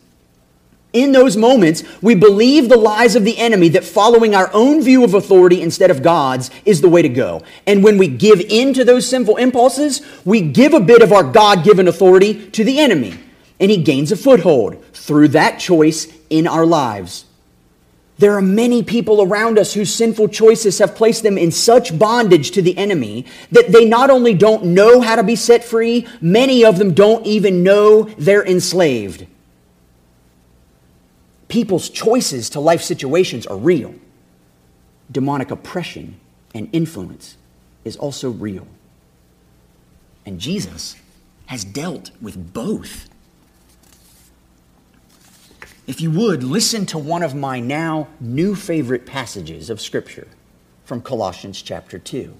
In 0.92 1.12
those 1.12 1.36
moments, 1.36 1.84
we 2.02 2.16
believe 2.16 2.68
the 2.68 2.76
lies 2.76 3.14
of 3.14 3.24
the 3.24 3.38
enemy 3.38 3.68
that 3.70 3.84
following 3.84 4.34
our 4.34 4.50
own 4.52 4.82
view 4.82 5.04
of 5.04 5.14
authority 5.14 5.62
instead 5.62 5.90
of 5.90 6.02
God's 6.02 6.50
is 6.64 6.80
the 6.80 6.88
way 6.88 7.00
to 7.02 7.08
go. 7.08 7.42
And 7.64 7.84
when 7.84 7.96
we 7.96 8.08
give 8.08 8.40
in 8.40 8.74
to 8.74 8.84
those 8.84 9.08
sinful 9.08 9.36
impulses, 9.36 10.02
we 10.24 10.40
give 10.40 10.74
a 10.74 10.80
bit 10.80 11.02
of 11.02 11.12
our 11.12 11.22
God 11.22 11.62
given 11.62 11.86
authority 11.86 12.50
to 12.50 12.64
the 12.64 12.80
enemy. 12.80 13.14
And 13.60 13.70
he 13.70 13.76
gains 13.76 14.10
a 14.10 14.16
foothold 14.16 14.84
through 14.92 15.28
that 15.28 15.60
choice 15.60 16.08
in 16.28 16.48
our 16.48 16.66
lives. 16.66 17.24
There 18.20 18.37
are 18.37 18.42
many 18.42 18.83
people 18.83 19.22
around 19.22 19.59
us 19.59 19.74
whose 19.74 19.92
sinful 19.92 20.28
choices 20.28 20.78
have 20.78 20.94
placed 20.94 21.22
them 21.22 21.37
in 21.37 21.50
such 21.50 21.98
bondage 21.98 22.52
to 22.52 22.62
the 22.62 22.76
enemy 22.78 23.24
that 23.50 23.72
they 23.72 23.85
not 23.85 24.11
only 24.11 24.35
don't 24.35 24.66
know 24.66 25.00
how 25.00 25.16
to 25.16 25.22
be 25.22 25.37
set 25.37 25.64
free, 25.64 26.06
many 26.20 26.64
of 26.64 26.78
them 26.78 26.94
don't 26.94 27.26
even 27.26 27.62
know 27.62 28.04
they're 28.18 28.46
enslaved 28.46 29.26
people's 31.50 31.90
choices 31.90 32.48
to 32.50 32.61
life 32.61 32.80
situations 32.80 33.46
are 33.46 33.59
real. 33.59 33.94
Demonic 35.11 35.50
oppression 35.50 36.18
and 36.54 36.70
influence 36.72 37.37
is 37.85 37.96
also 37.96 38.30
real. 38.30 38.66
And 40.24 40.40
Jesus 40.40 40.96
has 41.46 41.64
dealt 41.64 42.12
with 42.22 42.54
both. 42.54 43.10
If 45.90 46.00
you 46.00 46.12
would, 46.12 46.44
listen 46.44 46.87
to 46.87 46.98
one 46.98 47.24
of 47.24 47.35
my 47.35 47.59
now 47.59 48.07
new 48.20 48.55
favorite 48.55 49.07
passages 49.07 49.70
of 49.70 49.81
Scripture 49.81 50.29
from 50.85 51.03
Colossians 51.03 51.61
chapter 51.61 51.98
2. 51.98 52.33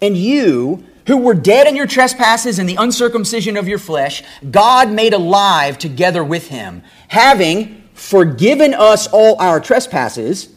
And 0.00 0.16
you, 0.16 0.82
who 1.06 1.18
were 1.18 1.32
dead 1.34 1.68
in 1.68 1.76
your 1.76 1.86
trespasses 1.86 2.58
and 2.58 2.68
the 2.68 2.74
uncircumcision 2.74 3.56
of 3.56 3.68
your 3.68 3.78
flesh, 3.78 4.24
God 4.50 4.90
made 4.90 5.14
alive 5.14 5.78
together 5.78 6.24
with 6.24 6.48
him, 6.48 6.82
having 7.06 7.84
forgiven 7.94 8.74
us 8.74 9.06
all 9.06 9.40
our 9.40 9.60
trespasses 9.60 10.48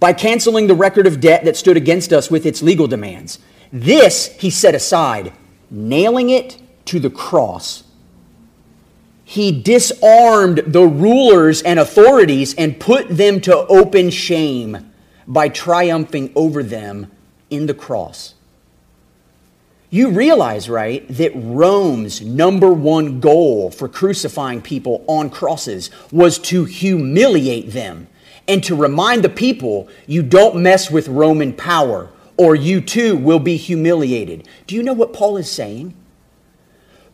by 0.00 0.12
canceling 0.12 0.66
the 0.66 0.74
record 0.74 1.06
of 1.06 1.20
debt 1.20 1.44
that 1.44 1.56
stood 1.56 1.76
against 1.76 2.12
us 2.12 2.28
with 2.28 2.44
its 2.44 2.60
legal 2.60 2.88
demands. 2.88 3.38
This 3.72 4.36
he 4.38 4.50
set 4.50 4.74
aside, 4.74 5.32
nailing 5.70 6.30
it 6.30 6.60
to 6.86 6.98
the 6.98 7.08
cross. 7.08 7.84
He 9.30 9.52
disarmed 9.52 10.62
the 10.68 10.86
rulers 10.86 11.60
and 11.60 11.78
authorities 11.78 12.54
and 12.54 12.80
put 12.80 13.10
them 13.10 13.42
to 13.42 13.58
open 13.66 14.08
shame 14.08 14.90
by 15.26 15.50
triumphing 15.50 16.32
over 16.34 16.62
them 16.62 17.10
in 17.50 17.66
the 17.66 17.74
cross. 17.74 18.32
You 19.90 20.08
realize, 20.08 20.70
right, 20.70 21.06
that 21.08 21.32
Rome's 21.34 22.22
number 22.22 22.72
one 22.72 23.20
goal 23.20 23.70
for 23.70 23.86
crucifying 23.86 24.62
people 24.62 25.04
on 25.06 25.28
crosses 25.28 25.90
was 26.10 26.38
to 26.38 26.64
humiliate 26.64 27.72
them 27.72 28.06
and 28.48 28.64
to 28.64 28.74
remind 28.74 29.22
the 29.22 29.28
people 29.28 29.90
you 30.06 30.22
don't 30.22 30.62
mess 30.62 30.90
with 30.90 31.06
Roman 31.06 31.52
power 31.52 32.08
or 32.38 32.54
you 32.54 32.80
too 32.80 33.14
will 33.14 33.40
be 33.40 33.58
humiliated. 33.58 34.48
Do 34.66 34.74
you 34.74 34.82
know 34.82 34.94
what 34.94 35.12
Paul 35.12 35.36
is 35.36 35.52
saying? 35.52 35.92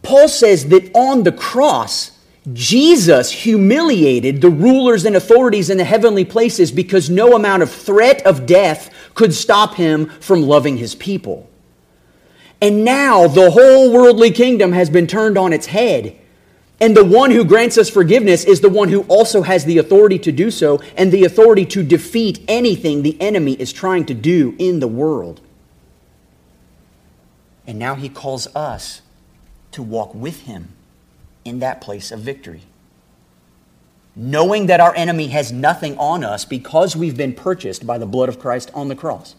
Paul 0.05 0.29
says 0.29 0.69
that 0.69 0.95
on 0.95 1.23
the 1.23 1.33
cross, 1.33 2.13
Jesus 2.53 3.31
humiliated 3.31 4.41
the 4.41 4.51
rulers 4.51 5.07
and 5.07 5.17
authorities 5.17 5.71
in 5.71 5.79
the 5.79 5.85
heavenly 5.85 6.27
places 6.27 6.71
because 6.71 7.09
no 7.09 7.35
amount 7.35 7.63
of 7.63 7.71
threat 7.71 8.25
of 8.27 8.45
death 8.45 8.91
could 9.15 9.33
stop 9.33 9.75
him 9.77 10.07
from 10.21 10.43
loving 10.43 10.77
his 10.77 10.95
people. 10.95 11.49
And 12.61 12.85
now 12.85 13.29
the 13.29 13.51
whole 13.51 13.93
worldly 13.93 14.31
kingdom 14.31 14.73
has 14.73 14.91
been 14.91 15.07
turned 15.07 15.39
on 15.39 15.53
its 15.53 15.67
head. 15.67 16.17
And 16.81 16.97
the 16.97 17.05
one 17.05 17.31
who 17.31 17.45
grants 17.45 17.79
us 17.79 17.89
forgiveness 17.89 18.45
is 18.45 18.61
the 18.61 18.69
one 18.69 18.89
who 18.89 19.03
also 19.03 19.43
has 19.43 19.65
the 19.65 19.79
authority 19.79 20.19
to 20.19 20.33
do 20.33 20.51
so 20.51 20.81
and 20.97 21.11
the 21.11 21.25
authority 21.25 21.65
to 21.67 21.83
defeat 21.83 22.45
anything 22.47 23.03
the 23.03 23.21
enemy 23.23 23.53
is 23.55 23.73
trying 23.73 24.05
to 24.07 24.15
do 24.15 24.55
in 24.59 24.81
the 24.81 24.89
world. 24.89 25.41
And 27.67 27.79
now 27.79 27.95
he 27.95 28.11
calls 28.11 28.55
us 28.55 29.01
to 29.75 29.83
walk 29.83 30.15
with 30.15 30.43
him 30.43 30.69
in 31.45 31.59
that 31.59 31.81
place 31.81 32.11
of 32.11 32.21
victory. 32.21 32.63
Knowing 34.17 34.67
that 34.67 34.81
our 34.81 34.95
enemy 34.95 35.29
has 35.29 35.53
nothing 35.53 35.99
on 35.99 36.23
us 36.25 36.45
because 36.45 36.97
we've 36.97 37.17
been 37.17 37.35
purchased 37.35 37.87
by 37.87 37.99
the 37.99 38.07
blood 38.07 38.29
of 38.29 38.39
Christ 38.39 38.71
on 38.73 38.89
the 38.89 38.95
cross. 38.95 39.35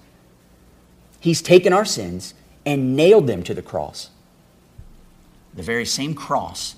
He's 1.19 1.41
taken 1.41 1.71
our 1.73 1.85
sins 1.85 2.33
and 2.65 2.95
nailed 2.95 3.27
them 3.27 3.43
to 3.43 3.53
the 3.53 3.61
cross. 3.61 4.09
The 5.53 5.63
very 5.63 5.85
same 5.85 6.13
cross 6.13 6.75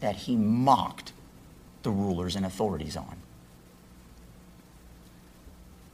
that 0.00 0.16
he 0.16 0.36
mocked 0.36 1.12
the 1.82 1.90
rulers 1.90 2.36
and 2.36 2.44
authorities 2.44 2.96
on. 2.96 3.16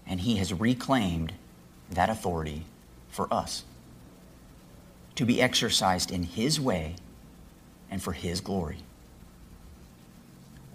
And 0.06 0.20
he 0.20 0.36
has 0.36 0.52
reclaimed 0.52 1.32
that 1.90 2.10
authority 2.10 2.64
for 3.08 3.32
us 3.32 3.64
to 5.14 5.24
be 5.24 5.40
exercised 5.40 6.10
in 6.10 6.22
his 6.22 6.60
way 6.60 6.94
and 7.90 8.02
for 8.02 8.12
his 8.12 8.40
glory. 8.40 8.78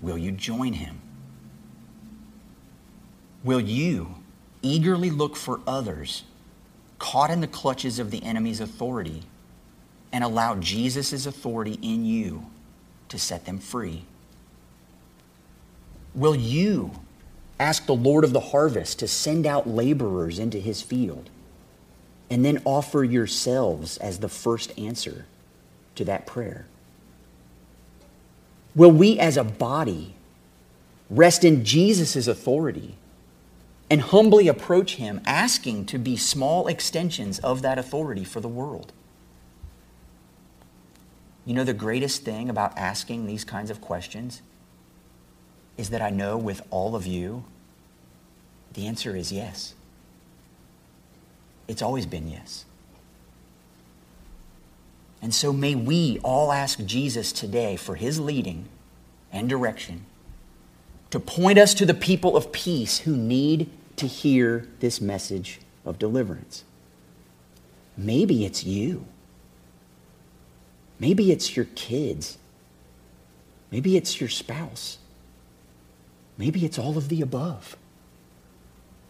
Will 0.02 0.17
you 0.17 0.32
join 0.32 0.74
him? 0.74 1.02
Will 3.43 3.62
you 3.62 4.15
eagerly 4.62 5.10
look 5.10 5.36
for 5.36 5.62
others 5.67 6.24
caught 7.00 7.30
in 7.30 7.41
the 7.41 7.48
clutches 7.48 8.00
of 8.00 8.12
the 8.12 8.24
enemy's 8.24 8.60
authority 8.60 9.24
and 10.12 10.24
allow 10.24 10.56
Jesus' 10.56 11.26
authority 11.26 11.78
in 11.82 12.06
you 12.06 12.45
to 13.10 13.19
set 13.19 13.45
them 13.45 13.60
free? 13.60 14.06
Will 16.13 16.36
you 16.36 16.91
ask 17.60 17.86
the 17.86 17.95
Lord 17.95 18.24
of 18.24 18.34
the 18.34 18.39
harvest 18.39 19.00
to 19.00 19.08
send 19.08 19.45
out 19.45 19.67
laborers 19.67 20.39
into 20.39 20.60
his 20.60 20.82
field 20.82 21.30
and 22.30 22.44
then 22.44 22.62
offer 22.66 23.04
yourselves 23.04 23.98
as 23.98 24.20
the 24.20 24.30
first 24.30 24.78
answer 24.78 25.26
to 25.96 26.06
that 26.06 26.26
prayer? 26.26 26.66
Will 28.76 28.92
we 28.92 29.20
as 29.20 29.38
a 29.38 29.44
body 29.44 30.16
rest 31.10 31.44
in 31.44 31.64
Jesus' 31.64 32.28
authority 32.28 32.96
and 33.90 34.02
humbly 34.02 34.48
approach 34.48 34.96
Him, 34.96 35.22
asking 35.26 35.86
to 35.88 35.98
be 35.98 36.18
small 36.18 36.68
extensions 36.68 37.40
of 37.40 37.62
that 37.62 37.78
authority 37.78 38.24
for 38.24 38.40
the 38.40 38.48
world. 38.48 38.92
You 41.46 41.54
know, 41.54 41.64
the 41.64 41.74
greatest 41.74 42.24
thing 42.24 42.50
about 42.50 42.76
asking 42.78 43.28
these 43.28 43.44
kinds 43.44 43.70
of 43.70 43.82
questions 43.82 44.42
is 45.78 45.92
that 45.92 46.02
I 46.02 46.10
know 46.10 46.38
with 46.38 46.62
all 46.72 46.96
of 46.96 47.06
you, 47.06 47.46
the 48.74 48.88
answer 48.88 49.16
is 49.16 49.32
yes. 49.32 49.76
It's 51.67 51.82
always 51.82 52.06
been 52.06 52.30
yes. 52.30 52.65
And 55.21 55.34
so 55.34 55.51
may 55.51 55.73
we 55.75 56.19
all 56.23 56.51
ask 56.51 56.84
Jesus 56.86 57.32
today 57.32 57.75
for 57.75 57.95
his 57.95 58.19
leading 58.19 58.67
and 59.32 59.49
direction 59.49 60.06
to 61.10 61.19
point 61.19 61.58
us 61.58 61.73
to 61.75 61.86
the 61.86 61.93
people 61.93 62.38
of 62.38 62.51
peace 62.51 62.99
who 62.99 63.15
need 63.15 63.69
to 63.95 64.08
hear 64.08 64.67
this 64.80 65.01
message 65.01 65.60
of 65.86 65.97
deliverance. 65.97 66.63
Maybe 67.97 68.45
it's 68.45 68.63
you. 68.63 69.06
Maybe 70.99 71.32
it's 71.32 71.56
your 71.56 71.65
kids. 71.75 72.38
Maybe 73.71 73.97
it's 73.97 74.19
your 74.19 74.30
spouse. 74.30 74.97
Maybe 76.38 76.65
it's 76.65 76.78
all 76.78 76.97
of 76.97 77.10
the 77.10 77.21
above. 77.21 77.78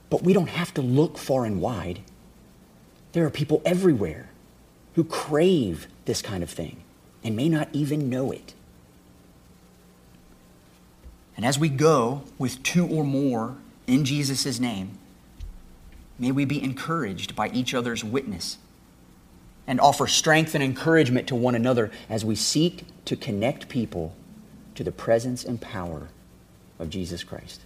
But 0.10 0.24
we 0.24 0.34
don't 0.34 0.50
have 0.50 0.74
to 0.76 0.82
look 0.82 1.18
far 1.18 1.46
and 1.46 1.60
wide. 1.60 2.00
There 3.16 3.26
are 3.26 3.30
people 3.30 3.62
everywhere 3.64 4.28
who 4.96 5.06
crave 5.06 5.88
this 6.04 6.22
kind 6.22 6.44
of 6.44 6.50
thing 6.50 6.84
and 7.24 7.34
may 7.34 7.48
not 7.48 7.70
even 7.72 8.10
know 8.10 8.34
it. 8.34 8.54
And 11.38 11.46
as 11.46 11.58
we 11.58 11.70
go 11.70 12.24
with 12.38 12.62
two 12.62 12.86
or 12.86 13.06
more 13.06 13.56
in 13.88 14.04
Jesus' 14.04 14.60
name, 14.60 14.98
may 16.20 16.34
we 16.34 16.44
be 16.44 16.62
encouraged 16.62 17.38
by 17.38 17.48
each 17.52 17.74
other's 17.74 18.04
witness 18.04 18.58
and 19.66 19.80
offer 19.80 20.08
strength 20.08 20.54
and 20.54 20.62
encouragement 20.62 21.26
to 21.30 21.36
one 21.36 21.56
another 21.56 21.92
as 22.10 22.26
we 22.26 22.36
seek 22.36 22.84
to 23.06 23.16
connect 23.16 23.70
people 23.70 24.14
to 24.76 24.84
the 24.84 24.92
presence 24.92 25.46
and 25.46 25.62
power 25.62 26.10
of 26.80 26.90
Jesus 26.90 27.24
Christ. 27.24 27.62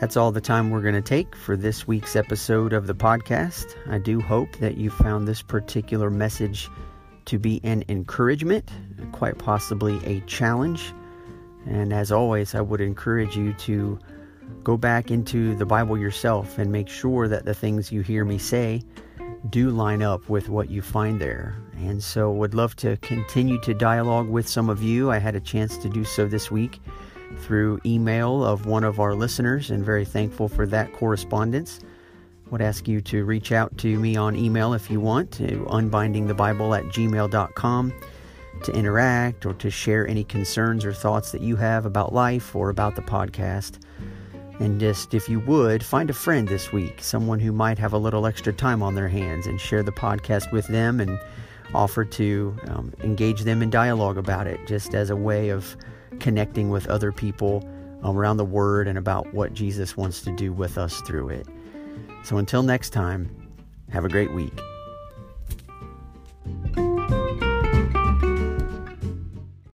That's 0.00 0.16
all 0.16 0.32
the 0.32 0.40
time 0.40 0.70
we're 0.70 0.80
going 0.80 0.94
to 0.94 1.02
take 1.02 1.36
for 1.36 1.58
this 1.58 1.86
week's 1.86 2.16
episode 2.16 2.72
of 2.72 2.86
the 2.86 2.94
podcast. 2.94 3.76
I 3.86 3.98
do 3.98 4.18
hope 4.18 4.50
that 4.56 4.78
you 4.78 4.88
found 4.88 5.28
this 5.28 5.42
particular 5.42 6.08
message 6.08 6.70
to 7.26 7.38
be 7.38 7.60
an 7.64 7.84
encouragement, 7.86 8.70
quite 9.12 9.36
possibly 9.36 10.02
a 10.06 10.20
challenge. 10.20 10.94
And 11.66 11.92
as 11.92 12.10
always, 12.10 12.54
I 12.54 12.62
would 12.62 12.80
encourage 12.80 13.36
you 13.36 13.52
to 13.52 13.98
go 14.64 14.78
back 14.78 15.10
into 15.10 15.54
the 15.56 15.66
Bible 15.66 15.98
yourself 15.98 16.56
and 16.56 16.72
make 16.72 16.88
sure 16.88 17.28
that 17.28 17.44
the 17.44 17.54
things 17.54 17.92
you 17.92 18.00
hear 18.00 18.24
me 18.24 18.38
say 18.38 18.82
do 19.50 19.68
line 19.68 20.00
up 20.00 20.30
with 20.30 20.48
what 20.48 20.70
you 20.70 20.80
find 20.80 21.20
there. 21.20 21.54
And 21.76 22.02
so 22.02 22.32
would 22.32 22.54
love 22.54 22.74
to 22.76 22.96
continue 22.98 23.60
to 23.60 23.74
dialogue 23.74 24.30
with 24.30 24.48
some 24.48 24.70
of 24.70 24.82
you. 24.82 25.10
I 25.10 25.18
had 25.18 25.34
a 25.34 25.40
chance 25.40 25.76
to 25.76 25.90
do 25.90 26.04
so 26.04 26.26
this 26.26 26.50
week 26.50 26.80
through 27.38 27.80
email 27.84 28.44
of 28.44 28.66
one 28.66 28.84
of 28.84 29.00
our 29.00 29.14
listeners 29.14 29.70
and 29.70 29.84
very 29.84 30.04
thankful 30.04 30.48
for 30.48 30.66
that 30.66 30.92
correspondence. 30.92 31.80
Would 32.50 32.60
ask 32.60 32.88
you 32.88 33.00
to 33.02 33.24
reach 33.24 33.52
out 33.52 33.76
to 33.78 33.98
me 33.98 34.16
on 34.16 34.34
email 34.34 34.74
if 34.74 34.90
you 34.90 35.00
want 35.00 35.30
to 35.32 35.66
unbindingthebible 35.70 36.76
at 36.76 36.84
gmail.com 36.86 37.92
to 38.64 38.72
interact 38.72 39.46
or 39.46 39.54
to 39.54 39.70
share 39.70 40.06
any 40.06 40.24
concerns 40.24 40.84
or 40.84 40.92
thoughts 40.92 41.32
that 41.32 41.42
you 41.42 41.56
have 41.56 41.86
about 41.86 42.12
life 42.12 42.54
or 42.54 42.68
about 42.68 42.96
the 42.96 43.02
podcast. 43.02 43.78
And 44.58 44.78
just, 44.78 45.14
if 45.14 45.28
you 45.28 45.40
would, 45.40 45.82
find 45.82 46.10
a 46.10 46.12
friend 46.12 46.46
this 46.46 46.70
week, 46.70 47.02
someone 47.02 47.40
who 47.40 47.50
might 47.50 47.78
have 47.78 47.94
a 47.94 47.98
little 47.98 48.26
extra 48.26 48.52
time 48.52 48.82
on 48.82 48.94
their 48.94 49.08
hands, 49.08 49.46
and 49.46 49.58
share 49.58 49.82
the 49.82 49.92
podcast 49.92 50.52
with 50.52 50.66
them 50.66 51.00
and 51.00 51.18
offer 51.72 52.04
to 52.04 52.54
um, 52.66 52.92
engage 53.02 53.42
them 53.42 53.62
in 53.62 53.70
dialogue 53.70 54.18
about 54.18 54.46
it, 54.46 54.60
just 54.66 54.94
as 54.94 55.08
a 55.08 55.16
way 55.16 55.48
of 55.48 55.76
connecting 56.18 56.70
with 56.70 56.86
other 56.88 57.12
people 57.12 57.64
around 58.04 58.38
the 58.38 58.44
Word 58.44 58.88
and 58.88 58.98
about 58.98 59.32
what 59.34 59.54
Jesus 59.54 59.96
wants 59.96 60.22
to 60.22 60.34
do 60.34 60.52
with 60.52 60.78
us 60.78 61.00
through 61.02 61.28
it. 61.28 61.46
So 62.24 62.38
until 62.38 62.62
next 62.62 62.90
time, 62.90 63.30
have 63.90 64.04
a 64.04 64.08
great 64.08 64.32
week. 64.32 64.58